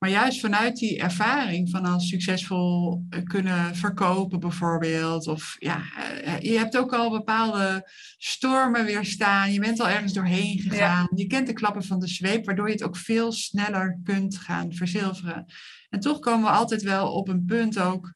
[0.05, 5.27] Maar juist vanuit die ervaring van al succesvol eh, kunnen verkopen bijvoorbeeld.
[5.27, 5.83] Of ja,
[6.25, 9.53] eh, je hebt ook al bepaalde stormen weerstaan.
[9.53, 11.09] Je bent al ergens doorheen gegaan.
[11.15, 14.73] Je kent de klappen van de zweep, waardoor je het ook veel sneller kunt gaan
[14.73, 15.45] verzilveren.
[15.89, 18.13] En toch komen we altijd wel op een punt ook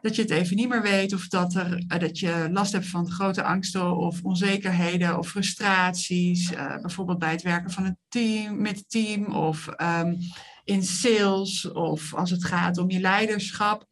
[0.00, 2.86] dat je het even niet meer weet of dat, er, eh, dat je last hebt
[2.86, 6.52] van grote angsten of onzekerheden of frustraties.
[6.52, 10.18] Uh, bijvoorbeeld bij het werken van een team, met het team of um,
[10.64, 13.86] in sales of als het gaat om je leiderschap.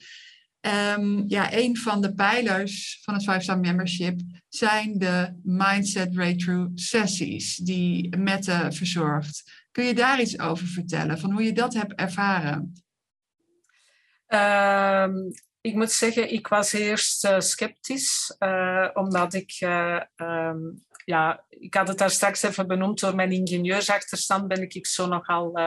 [0.61, 7.57] Um, ja, een van de pijlers van het 5-star membership zijn de Mindset Breakthrough sessies
[7.57, 9.67] die Mette verzorgt.
[9.71, 12.83] Kun je daar iets over vertellen, van hoe je dat hebt ervaren?
[14.29, 21.45] Um, ik moet zeggen, ik was eerst uh, sceptisch, uh, omdat ik uh, um, ja,
[21.49, 25.59] ik had het daar straks even benoemd, door mijn ingenieursachterstand ben ik zo nogal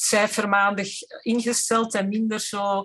[0.00, 0.88] cijfermaandig
[1.22, 2.84] ingesteld en minder zo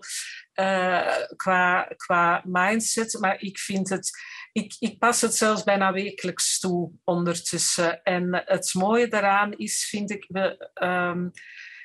[0.60, 3.18] uh, qua, qua mindset.
[3.20, 4.10] Maar ik vind het,
[4.52, 8.04] ik, ik pas het zelfs bijna wekelijks toe ondertussen.
[8.04, 11.32] En het mooie daaraan is, vind ik, we, um,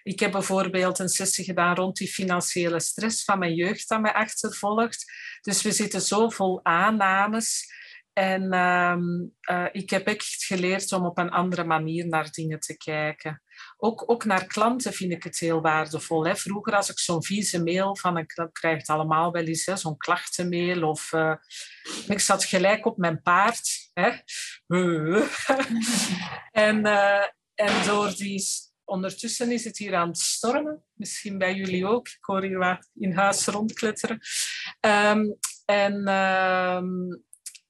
[0.03, 4.13] ik heb bijvoorbeeld een sessie gedaan rond die financiële stress van mijn jeugd dat mij
[4.13, 5.13] achtervolgt.
[5.41, 7.77] Dus we zitten zo vol aannames.
[8.13, 12.77] En um, uh, ik heb echt geleerd om op een andere manier naar dingen te
[12.77, 13.43] kijken.
[13.81, 16.27] Ook, ook naar klanten vind ik het heel waardevol.
[16.27, 16.37] Hè.
[16.37, 20.89] Vroeger als ik zo'n vieze mail van een klant krijg allemaal wel eens, zo'n klachtenmail.
[20.89, 21.35] Of, uh,
[22.09, 23.91] ik zat gelijk op mijn paard.
[23.93, 24.09] Hè.
[26.67, 27.25] en, uh,
[27.55, 28.45] en door die...
[28.85, 30.85] Ondertussen is het hier aan het stormen.
[30.95, 32.09] Misschien bij jullie ook.
[32.09, 34.21] Ik hoor hier wat in huis rondkletteren.
[34.81, 36.09] Um, en...
[36.09, 37.27] Um,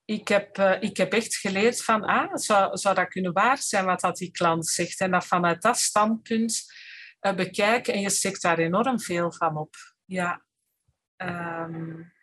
[0.09, 3.85] ik heb, uh, ik heb echt geleerd van, ah, zou, zou dat kunnen waar zijn
[3.85, 4.99] wat dat die klant zegt?
[4.99, 6.63] En dat vanuit dat standpunt
[7.21, 9.75] uh, bekijken en je steekt daar enorm veel van op.
[10.05, 10.45] Ja.
[11.17, 12.13] Um,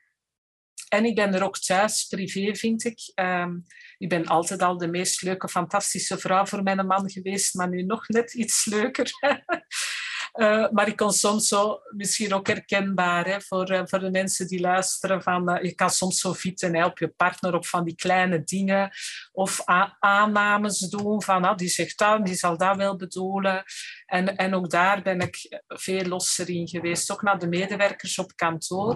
[0.89, 2.99] en ik ben er ook thuis, privé vind ik.
[3.15, 3.59] Ehm,
[3.99, 7.83] ik ben altijd al de meest leuke, fantastische vrouw voor mijn man geweest, maar nu
[7.83, 9.11] nog net iets leuker.
[10.37, 14.47] Uh, maar ik kon soms zo, misschien ook herkenbaar hè, voor, uh, voor de mensen
[14.47, 17.85] die luisteren, van, uh, je kan soms zo fietsen hè, op je partner op van
[17.85, 18.91] die kleine dingen
[19.33, 19.63] of
[19.99, 23.65] aannames doen van ah, die zegt dat, die zal dat wel bedoelen.
[24.07, 28.33] En, en ook daar ben ik veel losser in geweest, ook naar de medewerkers op
[28.35, 28.95] kantoor.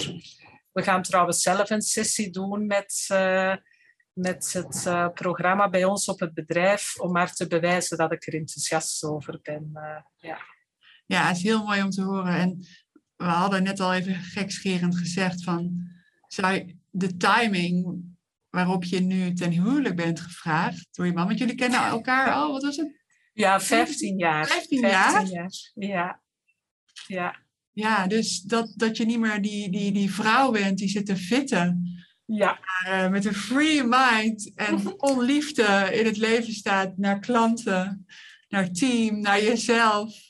[0.73, 3.07] We gaan trouwens zelf een sessie doen met
[4.13, 8.35] met het programma bij ons op het bedrijf om maar te bewijzen dat ik er
[8.35, 9.73] enthousiast over ben.
[10.17, 10.39] Ja.
[11.11, 12.35] Ja, het is heel mooi om te horen.
[12.35, 12.67] En
[13.17, 15.89] we hadden net al even gekscherend gezegd van
[16.29, 18.05] zou de timing
[18.51, 22.53] waarop je nu ten huwelijk bent gevraagd door je man, want jullie kennen elkaar al,
[22.53, 22.99] wat was het?
[23.33, 24.47] Ja, 15 jaar.
[24.47, 25.11] 15 jaar?
[25.11, 25.51] 15 jaar.
[25.75, 26.21] Ja.
[27.07, 27.49] Ja.
[27.73, 31.17] Ja, dus dat, dat je niet meer die, die, die vrouw bent die zit te
[31.17, 32.59] fitten ja.
[32.65, 38.07] Maar, uh, met een free mind en vol liefde in het leven staat naar klanten,
[38.49, 40.30] naar team, naar jezelf,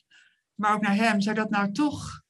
[0.61, 1.21] maar ook naar hem.
[1.21, 2.23] Zou dat nou toch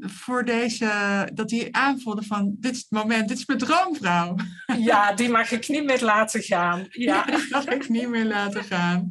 [0.00, 0.88] voor deze,
[1.34, 4.36] dat hij aanvoelde van dit is het moment, dit is mijn droomvrouw.
[4.78, 6.86] Ja, die mag ik niet meer laten gaan.
[6.90, 9.08] Ja, ja die mag ik niet meer laten gaan.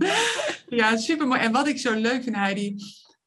[0.68, 1.40] Ja, super mooi.
[1.40, 2.76] En wat ik zo leuk vind, Heidi,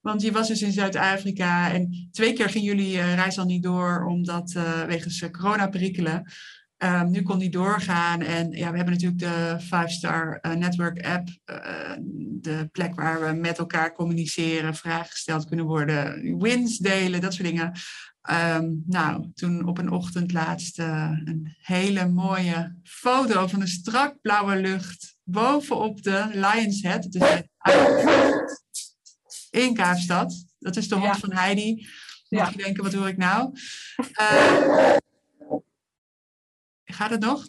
[0.01, 3.63] want je was dus in Zuid-Afrika en twee keer ging jullie uh, reis al niet
[3.63, 6.33] door, omdat uh, wegens uh, coronaperikelen.
[6.79, 11.29] Um, nu kon die doorgaan en ja, we hebben natuurlijk de Five Star Network app,
[12.19, 17.49] de plek waar we met elkaar communiceren, vragen gesteld kunnen worden, wins delen, dat soort
[17.49, 17.73] dingen.
[18.31, 24.57] Um, nou, toen op een ochtend laatst een hele mooie foto van een strak blauwe
[24.57, 27.09] lucht bovenop de Lion's Head.
[29.51, 30.45] In Kaapstad.
[30.59, 31.89] Dat is de hond van Heidi.
[32.29, 33.53] Mag je denken, wat hoor ik nou?
[36.87, 37.49] Gaat het nog?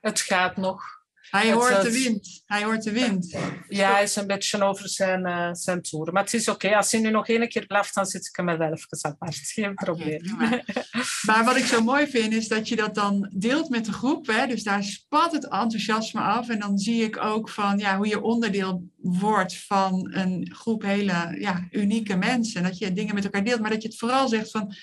[0.00, 1.02] Het gaat nog.
[1.30, 2.42] Hij hoort de wind.
[2.46, 3.36] Hij hoort de wind.
[3.68, 6.12] Ja, hij is een beetje over zijn, uh, zijn toer.
[6.12, 6.76] Maar het is oké.
[6.76, 9.36] Als hij nu nog één keer blijft, dan zit ik hem wel even apart.
[9.54, 10.32] Geen probleem.
[10.34, 10.64] Okay,
[11.26, 14.26] maar wat ik zo mooi vind, is dat je dat dan deelt met de groep.
[14.26, 14.46] Hè?
[14.46, 16.48] Dus daar spat het enthousiasme af.
[16.48, 21.36] En dan zie ik ook van ja, hoe je onderdeel wordt van een groep hele
[21.38, 22.62] ja, unieke mensen.
[22.62, 23.60] Dat je dingen met elkaar deelt.
[23.60, 24.74] Maar dat je het vooral zegt van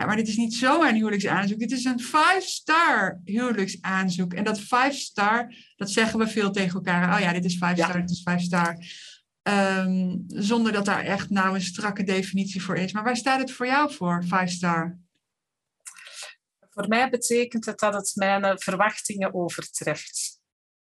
[0.00, 1.58] ja, maar dit is niet zomaar een huwelijksaanzoek.
[1.58, 4.34] Dit is een five-star huwelijksaanzoek.
[4.34, 7.14] En dat five-star, dat zeggen we veel tegen elkaar.
[7.14, 8.00] Oh ja, dit is five-star, ja.
[8.00, 8.76] dit is five-star.
[9.42, 12.92] Um, zonder dat daar echt nou een strakke definitie voor is.
[12.92, 14.98] Maar waar staat het voor jou voor, five-star?
[16.70, 20.40] Voor mij betekent het dat het mijn verwachtingen overtreft.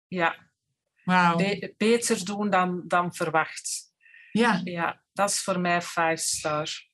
[0.09, 0.37] Ja.
[1.37, 3.93] Be beter doen dan, dan verwacht.
[4.33, 4.61] Ja.
[4.65, 6.93] Ja, dat is voor mij five-star.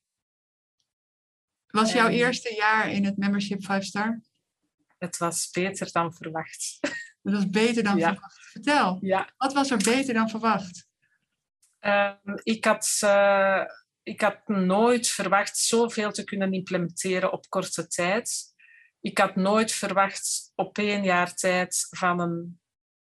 [1.70, 4.20] Was jouw eerste jaar in het membership 5 star?
[4.98, 6.78] Het was beter dan verwacht.
[7.22, 8.12] Het was beter dan ja.
[8.12, 8.38] verwacht.
[8.50, 9.30] Vertel, ja.
[9.36, 10.88] wat was er beter dan verwacht?
[11.80, 12.12] Uh,
[12.42, 13.64] ik, had, uh,
[14.02, 18.54] ik had nooit verwacht zoveel te kunnen implementeren op korte tijd.
[19.00, 22.60] Ik had nooit verwacht op één jaar tijd van een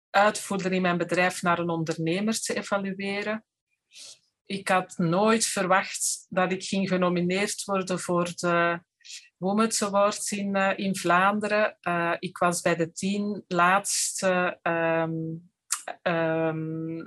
[0.10, 3.46] uitvoerder in mijn bedrijf naar een ondernemer te evalueren
[4.46, 8.80] ik had nooit verwacht dat ik ging genomineerd worden voor de
[9.38, 11.78] Women's Awards in, uh, in Vlaanderen.
[11.82, 14.60] Uh, ik was bij de tien laatste.
[14.64, 15.52] Um,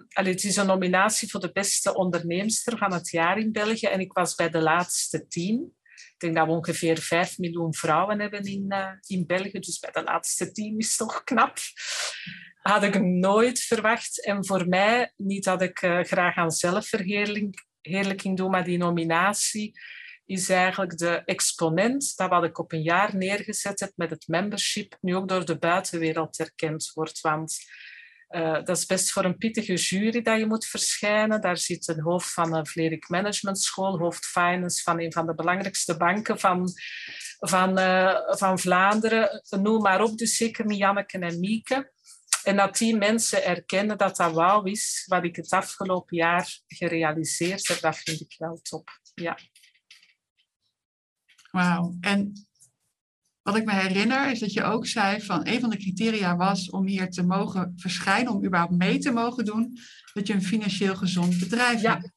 [0.09, 4.12] het is een nominatie voor de beste onderneemster van het jaar in België en ik
[4.12, 5.74] was bij de laatste tien.
[5.95, 9.91] Ik denk dat we ongeveer 5 miljoen vrouwen hebben in, uh, in België, dus bij
[9.93, 11.59] de laatste tien is toch knap
[12.66, 14.24] had ik nooit verwacht.
[14.24, 19.80] En voor mij, niet dat ik uh, graag aan zelfverheerlijking doe, maar die nominatie
[20.24, 24.96] is eigenlijk de exponent dat wat ik op een jaar neergezet heb met het membership,
[25.00, 27.20] nu ook door de buitenwereld erkend wordt.
[27.20, 27.56] Want
[28.28, 31.40] uh, dat is best voor een pittige jury dat je moet verschijnen.
[31.40, 35.34] Daar zit een hoofd van een Vlerik Management School, hoofd finance van een van de
[35.34, 36.68] belangrijkste banken van,
[37.38, 39.42] van, uh, van Vlaanderen.
[39.60, 41.94] Noem maar op, dus zeker Janneke en Mieke.
[42.47, 47.68] En dat die mensen erkennen dat dat wauw is, wat ik het afgelopen jaar gerealiseerd
[47.68, 49.01] heb, dat vind ik wel top.
[49.14, 49.38] Ja.
[51.51, 51.97] Wauw.
[52.01, 52.47] En
[53.42, 56.70] wat ik me herinner is dat je ook zei van een van de criteria was
[56.70, 59.78] om hier te mogen verschijnen, om überhaupt mee te mogen doen,
[60.12, 62.12] dat je een financieel gezond bedrijf ja, hebt.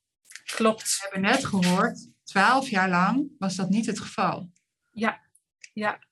[0.55, 0.83] Klopt.
[0.83, 4.51] We hebben net gehoord, twaalf jaar lang was dat niet het geval.
[4.91, 5.19] Ja,
[5.73, 6.07] ja.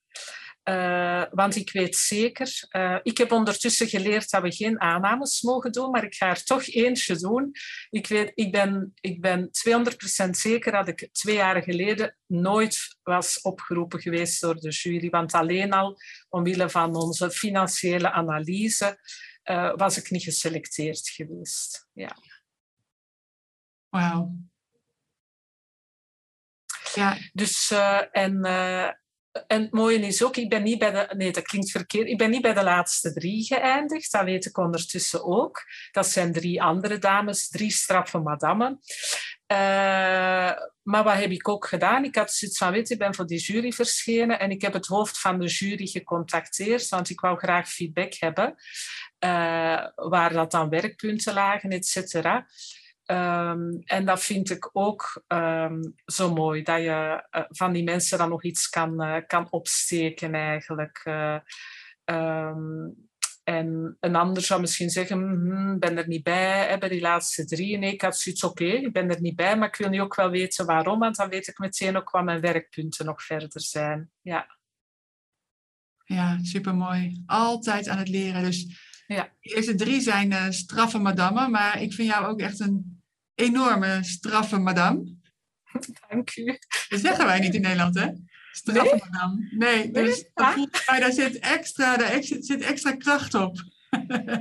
[0.69, 5.71] Uh, want ik weet zeker, uh, ik heb ondertussen geleerd dat we geen aannames mogen
[5.71, 7.51] doen, maar ik ga er toch eentje doen.
[7.89, 9.49] Ik, weet, ik, ben, ik ben
[10.25, 15.09] 200% zeker dat ik twee jaar geleden nooit was opgeroepen geweest door de jury.
[15.09, 15.97] Want alleen al
[16.29, 18.99] omwille van onze financiële analyse
[19.43, 21.87] uh, was ik niet geselecteerd geweest.
[21.93, 22.17] Ja.
[23.89, 24.35] Wauw.
[26.93, 27.17] Ja.
[27.33, 27.71] Dus,
[28.11, 28.41] en
[29.47, 31.15] en het mooie is ook, ik ben niet bij de...
[31.15, 32.07] Nee, dat klinkt verkeerd.
[32.07, 34.11] Ik ben niet bij de laatste drie geëindigd.
[34.11, 35.63] Dat weet ik ondertussen ook.
[35.91, 38.79] Dat zijn drie andere dames, drie straffe madammen.
[39.51, 39.57] Uh,
[40.83, 42.03] maar wat heb ik ook gedaan?
[42.03, 44.85] Ik had zoiets van, weet ik ben voor die jury verschenen en ik heb het
[44.85, 48.55] hoofd van de jury gecontacteerd, want ik wou graag feedback hebben,
[49.19, 52.47] uh, waar dat dan werkpunten lagen, et cetera.
[53.11, 58.17] Um, en dat vind ik ook um, zo mooi, dat je uh, van die mensen
[58.17, 61.01] dan nog iets kan, uh, kan opsteken eigenlijk.
[61.05, 61.39] Uh,
[62.05, 62.95] um,
[63.43, 67.77] en een ander zou misschien zeggen, hm, ben er niet bij hè, die laatste drie.
[67.77, 70.15] Nee, ik had zoiets, oké, ik ben er niet bij, maar ik wil nu ook
[70.15, 74.11] wel weten waarom, want dan weet ik meteen ook wat mijn werkpunten nog verder zijn.
[74.21, 74.57] Ja,
[76.03, 77.23] ja supermooi.
[77.25, 78.43] Altijd aan het leren.
[78.43, 79.29] Dus ja.
[79.41, 83.01] de eerste drie zijn straffe madammen, maar ik vind jou ook echt een
[83.35, 85.15] enorme straffe madame.
[86.09, 86.57] Dank u.
[86.89, 88.07] Dat zeggen wij niet in Nederland, hè?
[88.51, 89.09] Straffe nee?
[89.09, 89.47] madame.
[89.51, 90.25] Nee, dus
[90.85, 93.63] daar zit extra, daar zit extra kracht op.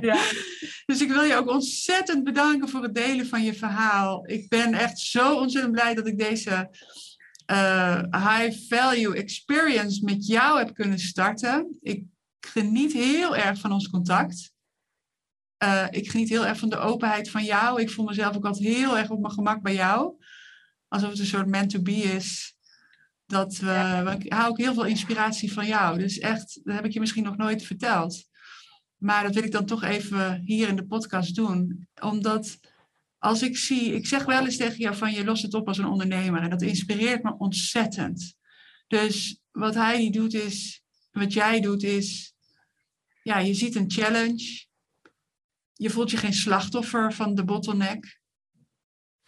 [0.01, 0.23] Ja.
[0.85, 4.29] dus ik wil je ook ontzettend bedanken voor het delen van je verhaal.
[4.29, 6.69] Ik ben echt zo ontzettend blij dat ik deze
[7.51, 11.77] uh, high value experience met jou heb kunnen starten.
[11.81, 12.03] Ik
[12.39, 14.55] geniet heel erg van ons contact.
[15.63, 17.81] Uh, ik geniet heel erg van de openheid van jou.
[17.81, 20.13] Ik voel mezelf ook altijd heel erg op mijn gemak bij jou.
[20.87, 22.55] Alsof het een soort meant to be is.
[23.25, 25.97] Dat we, Ik hou ook heel veel inspiratie van jou.
[25.97, 28.25] Dus echt, dat heb ik je misschien nog nooit verteld.
[28.97, 31.87] Maar dat wil ik dan toch even hier in de podcast doen.
[32.01, 32.59] Omdat
[33.17, 35.77] als ik zie, ik zeg wel eens tegen jou van je lost het op als
[35.77, 36.41] een ondernemer.
[36.41, 38.35] En dat inspireert me ontzettend.
[38.87, 42.33] Dus wat hij doet is, wat jij doet is,
[43.23, 44.66] ja, je ziet een challenge
[45.77, 48.19] je voelt je geen slachtoffer van de bottleneck.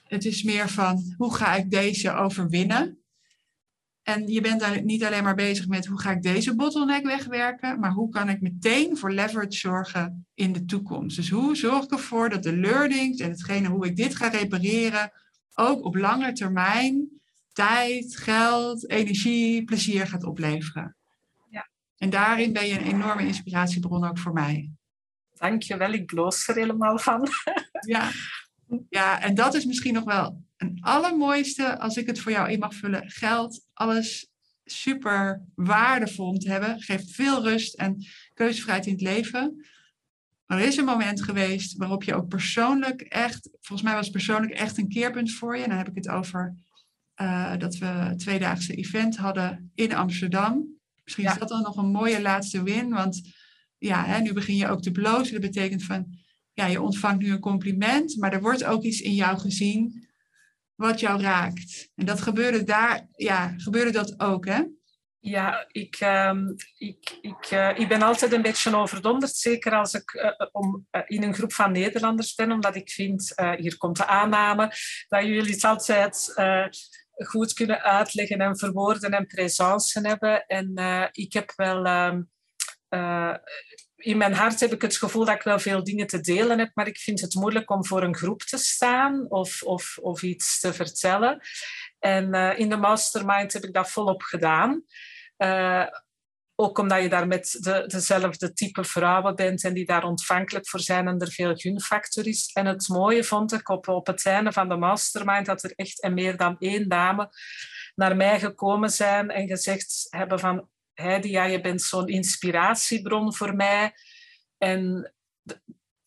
[0.03, 3.03] Het is meer van hoe ga ik deze overwinnen?
[4.03, 7.79] En je bent daar niet alleen maar bezig met hoe ga ik deze bottleneck wegwerken,
[7.79, 11.15] maar hoe kan ik meteen voor leverage zorgen in de toekomst.
[11.15, 15.11] Dus hoe zorg ik ervoor dat de learnings en hetgene hoe ik dit ga repareren
[15.53, 17.19] ook op lange termijn
[17.51, 20.95] tijd, geld, energie, plezier gaat opleveren.
[21.49, 21.69] Ja.
[21.97, 24.71] En daarin ben je een enorme inspiratiebron ook voor mij.
[25.39, 27.27] Dankjewel, ik bloos er helemaal van.
[27.79, 28.11] Ja.
[28.89, 32.59] ja, en dat is misschien nog wel een allermooiste, als ik het voor jou in
[32.59, 33.09] mag vullen.
[33.09, 34.29] Geld, alles
[34.63, 39.65] super waardevol om te hebben, geeft veel rust en keuzevrijheid in het leven.
[40.45, 44.53] er is een moment geweest waarop je ook persoonlijk echt, volgens mij was het persoonlijk
[44.53, 45.63] echt een keerpunt voor je.
[45.63, 46.55] En dan heb ik het over
[47.21, 50.77] uh, dat we een tweedaagse event hadden in Amsterdam.
[51.03, 53.21] Misschien is dat dan nog een mooie laatste win, want
[53.79, 55.33] ja, nu begin je ook te blozen.
[55.33, 56.17] Dat betekent van,
[56.53, 60.07] ja, je ontvangt nu een compliment, maar er wordt ook iets in jou gezien
[60.75, 61.89] wat jou raakt.
[61.95, 64.61] En dat gebeurde daar, ja, gebeurde dat ook, hè?
[65.21, 66.33] Ja, ik, uh,
[66.77, 71.23] ik, ik, uh, ik ben altijd een beetje overdonderd, zeker als ik uh, om, in
[71.23, 74.71] een groep van Nederlanders ben, omdat ik vind, hier komt de aanname,
[75.07, 76.33] dat jullie het altijd
[77.15, 80.45] goed kunnen uitleggen en verwoorden en presence hebben.
[80.45, 80.73] En
[81.11, 82.21] ik heb wel ehm,
[82.89, 83.35] uh,
[83.95, 86.71] in mijn hart heb ik het gevoel dat ik wel veel dingen te delen heb,
[86.73, 90.59] maar ik vind het moeilijk om voor een groep te staan of, of, of iets
[90.59, 91.41] te vertellen.
[91.99, 94.83] En uh, in de mastermind heb ik dat volop gedaan.
[95.37, 95.87] Uh,
[96.55, 100.79] ook omdat je daar met de, dezelfde type vrouwen bent en die daar ontvankelijk voor
[100.79, 102.51] zijn en er veel gunfactor is.
[102.53, 106.01] En het mooie vond ik op, op het einde van de mastermind dat er echt
[106.01, 107.29] en meer dan één dame
[107.95, 110.69] naar mij gekomen zijn en gezegd hebben van
[110.99, 113.93] Heidi, ja, je bent zo'n inspiratiebron voor mij.
[114.57, 115.13] En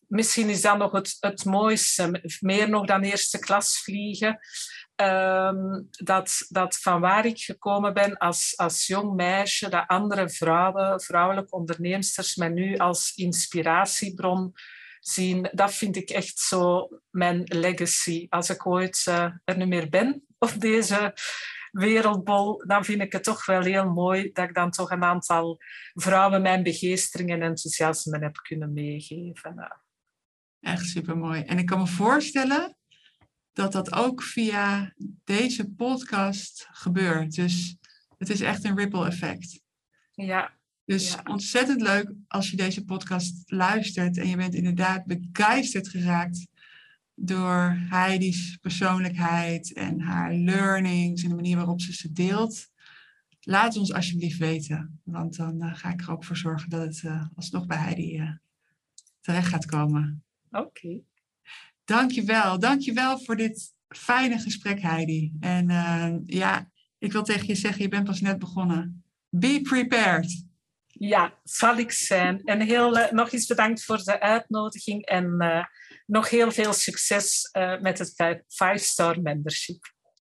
[0.07, 4.39] misschien is dat nog het, het mooiste, meer nog dan eerste klas vliegen.
[4.95, 11.01] Ehm, dat, dat van waar ik gekomen ben als, als jong meisje, dat andere vrouwen,
[11.01, 14.53] vrouwelijke onderneemsters, mij nu als inspiratiebron
[14.99, 18.25] zien, dat vind ik echt zo mijn legacy.
[18.29, 21.13] Als ik ooit uh, er nu meer ben op deze
[21.73, 25.57] wereldbol, dan vind ik het toch wel heel mooi dat ik dan toch een aantal
[25.93, 29.81] vrouwen mijn begeestering en enthousiasme heb kunnen meegeven.
[30.59, 31.41] Echt supermooi.
[31.41, 32.77] En ik kan me voorstellen
[33.53, 34.93] dat dat ook via
[35.23, 37.35] deze podcast gebeurt.
[37.35, 37.77] Dus
[38.17, 39.61] het is echt een ripple effect.
[40.11, 46.47] Ja, Dus ontzettend leuk als je deze podcast luistert en je bent inderdaad begeisterd geraakt
[47.15, 52.71] door Heidi's persoonlijkheid en haar learnings en de manier waarop ze ze deelt.
[53.41, 57.01] Laat ons alsjeblieft weten, want dan uh, ga ik er ook voor zorgen dat het
[57.05, 58.31] uh, alsnog bij Heidi uh,
[59.21, 60.23] terecht gaat komen.
[60.51, 60.65] Oké.
[60.65, 61.03] Okay.
[61.85, 65.33] Dankjewel, dankjewel voor dit fijne gesprek Heidi.
[65.39, 65.67] En
[66.25, 69.03] ja, ik wil tegen je zeggen, je bent pas net begonnen.
[69.29, 70.45] Be prepared.
[70.87, 72.43] Ja, zal ik zijn.
[72.43, 75.37] En heel, nog eens bedankt voor de uitnodiging en
[76.13, 78.13] nog heel veel succes uh, met het
[78.45, 79.93] 5-star membership.